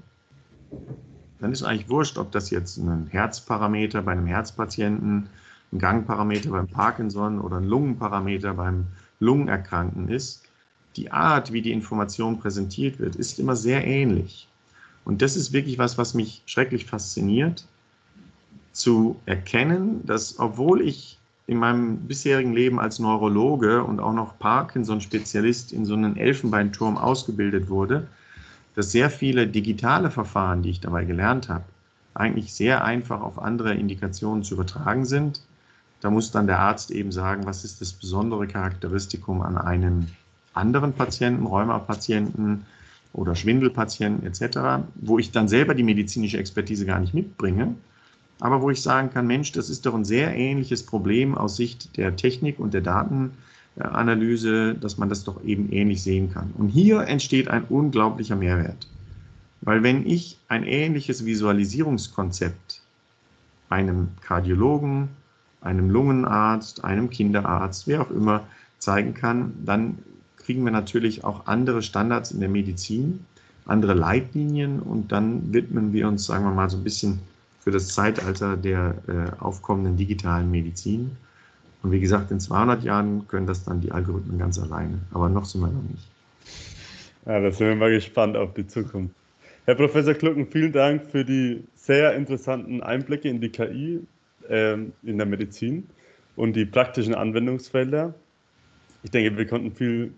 dann 1.38 1.52
ist 1.52 1.62
eigentlich 1.62 1.88
wurscht, 1.88 2.18
ob 2.18 2.32
das 2.32 2.50
jetzt 2.50 2.76
ein 2.76 3.06
Herzparameter 3.08 4.02
bei 4.02 4.12
einem 4.12 4.26
Herzpatienten, 4.26 5.28
ein 5.72 5.78
Gangparameter 5.78 6.50
beim 6.50 6.66
Parkinson 6.66 7.40
oder 7.40 7.58
ein 7.58 7.64
Lungenparameter 7.64 8.54
beim 8.54 8.86
Lungenerkrankten 9.20 10.08
ist. 10.08 10.42
Die 10.96 11.12
Art, 11.12 11.52
wie 11.52 11.62
die 11.62 11.72
Information 11.72 12.40
präsentiert 12.40 12.98
wird, 12.98 13.14
ist 13.14 13.38
immer 13.38 13.54
sehr 13.54 13.86
ähnlich. 13.86 14.48
Und 15.04 15.22
das 15.22 15.36
ist 15.36 15.52
wirklich 15.52 15.78
was, 15.78 15.96
was 15.96 16.14
mich 16.14 16.42
schrecklich 16.46 16.86
fasziniert, 16.86 17.66
zu 18.72 19.20
erkennen, 19.26 20.04
dass 20.06 20.38
obwohl 20.38 20.80
ich 20.82 21.18
in 21.46 21.58
meinem 21.58 21.96
bisherigen 22.06 22.52
Leben 22.52 22.78
als 22.78 23.00
Neurologe 23.00 23.82
und 23.82 23.98
auch 23.98 24.12
noch 24.12 24.38
Parkinson-Spezialist 24.38 25.72
in 25.72 25.84
so 25.84 25.94
einem 25.94 26.16
Elfenbeinturm 26.16 26.96
ausgebildet 26.96 27.68
wurde, 27.68 28.06
dass 28.76 28.92
sehr 28.92 29.10
viele 29.10 29.48
digitale 29.48 30.10
Verfahren, 30.10 30.62
die 30.62 30.70
ich 30.70 30.80
dabei 30.80 31.04
gelernt 31.04 31.48
habe, 31.48 31.64
eigentlich 32.14 32.54
sehr 32.54 32.84
einfach 32.84 33.20
auf 33.20 33.42
andere 33.42 33.74
Indikationen 33.74 34.44
zu 34.44 34.54
übertragen 34.54 35.04
sind. 35.04 35.40
Da 36.00 36.10
muss 36.10 36.30
dann 36.30 36.46
der 36.46 36.60
Arzt 36.60 36.90
eben 36.92 37.10
sagen, 37.12 37.46
was 37.46 37.64
ist 37.64 37.80
das 37.80 37.92
besondere 37.92 38.46
Charakteristikum 38.46 39.42
an 39.42 39.58
einem 39.58 40.06
anderen 40.54 40.92
Patienten, 40.92 41.46
Rheumapatienten 41.46 42.64
oder 43.12 43.34
Schwindelpatienten 43.34 44.24
etc., 44.26 44.84
wo 44.94 45.18
ich 45.18 45.32
dann 45.32 45.48
selber 45.48 45.74
die 45.74 45.82
medizinische 45.82 46.38
Expertise 46.38 46.86
gar 46.86 47.00
nicht 47.00 47.12
mitbringe, 47.12 47.74
aber 48.40 48.62
wo 48.62 48.70
ich 48.70 48.82
sagen 48.82 49.10
kann, 49.10 49.26
Mensch, 49.26 49.52
das 49.52 49.70
ist 49.70 49.86
doch 49.86 49.94
ein 49.94 50.04
sehr 50.04 50.34
ähnliches 50.34 50.84
Problem 50.84 51.36
aus 51.36 51.56
Sicht 51.56 51.96
der 51.96 52.16
Technik 52.16 52.58
und 52.58 52.72
der 52.72 52.80
Datenanalyse, 52.80 54.74
dass 54.74 54.98
man 54.98 55.10
das 55.10 55.24
doch 55.24 55.44
eben 55.44 55.70
ähnlich 55.70 56.02
sehen 56.02 56.32
kann. 56.32 56.52
Und 56.56 56.68
hier 56.68 57.02
entsteht 57.02 57.48
ein 57.48 57.64
unglaublicher 57.64 58.36
Mehrwert. 58.36 58.88
Weil 59.60 59.82
wenn 59.82 60.06
ich 60.06 60.38
ein 60.48 60.64
ähnliches 60.64 61.26
Visualisierungskonzept 61.26 62.80
einem 63.68 64.08
Kardiologen, 64.22 65.08
einem 65.60 65.90
Lungenarzt, 65.90 66.82
einem 66.82 67.10
Kinderarzt, 67.10 67.86
wer 67.86 68.00
auch 68.00 68.10
immer 68.10 68.44
zeigen 68.78 69.12
kann, 69.12 69.52
dann 69.66 69.98
kriegen 70.38 70.64
wir 70.64 70.72
natürlich 70.72 71.24
auch 71.24 71.46
andere 71.46 71.82
Standards 71.82 72.30
in 72.32 72.40
der 72.40 72.48
Medizin, 72.48 73.26
andere 73.66 73.92
Leitlinien 73.92 74.80
und 74.80 75.12
dann 75.12 75.52
widmen 75.52 75.92
wir 75.92 76.08
uns, 76.08 76.24
sagen 76.24 76.44
wir 76.44 76.50
mal, 76.50 76.70
so 76.70 76.78
ein 76.78 76.84
bisschen 76.84 77.20
für 77.60 77.70
das 77.70 77.88
Zeitalter 77.88 78.56
der 78.56 78.94
äh, 79.06 79.42
aufkommenden 79.42 79.96
digitalen 79.96 80.50
Medizin. 80.50 81.16
Und 81.82 81.92
wie 81.92 82.00
gesagt, 82.00 82.30
in 82.30 82.40
200 82.40 82.82
Jahren 82.82 83.26
können 83.28 83.46
das 83.46 83.64
dann 83.64 83.80
die 83.80 83.92
Algorithmen 83.92 84.38
ganz 84.38 84.58
alleine. 84.58 84.98
Aber 85.12 85.28
noch 85.28 85.44
sind 85.44 85.60
wir 85.60 85.68
noch 85.68 85.82
nicht. 85.82 86.08
Ja, 87.26 87.40
da 87.40 87.50
sind 87.50 87.68
wir 87.68 87.76
mal 87.76 87.90
gespannt 87.90 88.36
auf 88.36 88.54
die 88.54 88.66
Zukunft. 88.66 89.14
Herr 89.66 89.74
Professor 89.74 90.14
Klucken, 90.14 90.46
vielen 90.46 90.72
Dank 90.72 91.04
für 91.10 91.24
die 91.24 91.62
sehr 91.76 92.14
interessanten 92.14 92.82
Einblicke 92.82 93.28
in 93.28 93.40
die 93.40 93.50
KI 93.50 94.00
ähm, 94.48 94.92
in 95.02 95.18
der 95.18 95.26
Medizin 95.26 95.86
und 96.36 96.54
die 96.54 96.64
praktischen 96.64 97.14
Anwendungsfelder. 97.14 98.14
Ich 99.02 99.10
denke, 99.10 99.36
wir 99.36 99.46
konnten 99.46 99.72
viel 99.72 100.12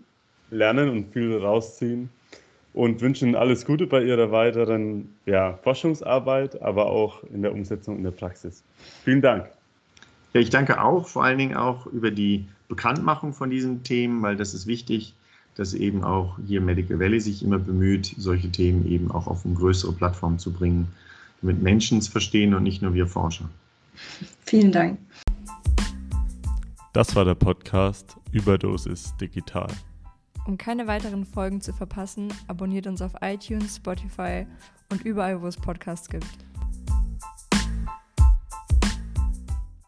lernen 0.49 0.89
und 0.89 1.13
viel 1.13 1.37
rausziehen 1.37 2.09
und 2.73 3.01
wünschen 3.01 3.35
alles 3.35 3.65
Gute 3.65 3.87
bei 3.87 4.03
Ihrer 4.03 4.31
weiteren 4.31 5.09
ja, 5.25 5.59
Forschungsarbeit, 5.63 6.61
aber 6.61 6.87
auch 6.87 7.23
in 7.25 7.41
der 7.41 7.53
Umsetzung 7.53 7.97
in 7.97 8.03
der 8.03 8.11
Praxis. 8.11 8.63
Vielen 9.03 9.21
Dank. 9.21 9.49
Ja, 10.33 10.41
ich 10.41 10.49
danke 10.49 10.81
auch, 10.81 11.07
vor 11.07 11.23
allen 11.23 11.37
Dingen 11.37 11.55
auch 11.55 11.85
über 11.87 12.09
die 12.09 12.45
Bekanntmachung 12.67 13.33
von 13.33 13.51
diesen 13.51 13.83
Themen, 13.83 14.21
weil 14.23 14.35
das 14.35 14.55
ist 14.55 14.65
wichtig, 14.65 15.13
dass 15.55 15.75
eben 15.75 16.03
auch 16.03 16.39
hier 16.47 16.61
Medical 16.61 16.99
Valley 16.99 17.19
sich 17.19 17.43
immer 17.43 17.59
bemüht, 17.59 18.15
solche 18.17 18.49
Themen 18.49 18.87
eben 18.87 19.11
auch 19.11 19.27
auf 19.27 19.45
eine 19.45 19.53
größere 19.53 19.93
Plattform 19.93 20.39
zu 20.39 20.51
bringen, 20.51 20.87
damit 21.41 21.61
Menschen 21.61 21.99
es 21.99 22.07
verstehen 22.07 22.55
und 22.55 22.63
nicht 22.63 22.81
nur 22.81 22.95
wir 22.95 23.05
Forscher. 23.05 23.47
Vielen 24.45 24.71
Dank. 24.71 24.97
Das 26.93 27.15
war 27.15 27.25
der 27.25 27.35
Podcast 27.35 28.17
Überdosis 28.31 29.15
Digital. 29.17 29.67
Um 30.45 30.57
keine 30.57 30.87
weiteren 30.87 31.25
Folgen 31.25 31.61
zu 31.61 31.71
verpassen, 31.71 32.33
abonniert 32.47 32.87
uns 32.87 33.01
auf 33.01 33.13
iTunes, 33.21 33.77
Spotify 33.77 34.45
und 34.91 35.05
überall, 35.05 35.41
wo 35.41 35.47
es 35.47 35.55
Podcasts 35.55 36.09
gibt. 36.09 36.27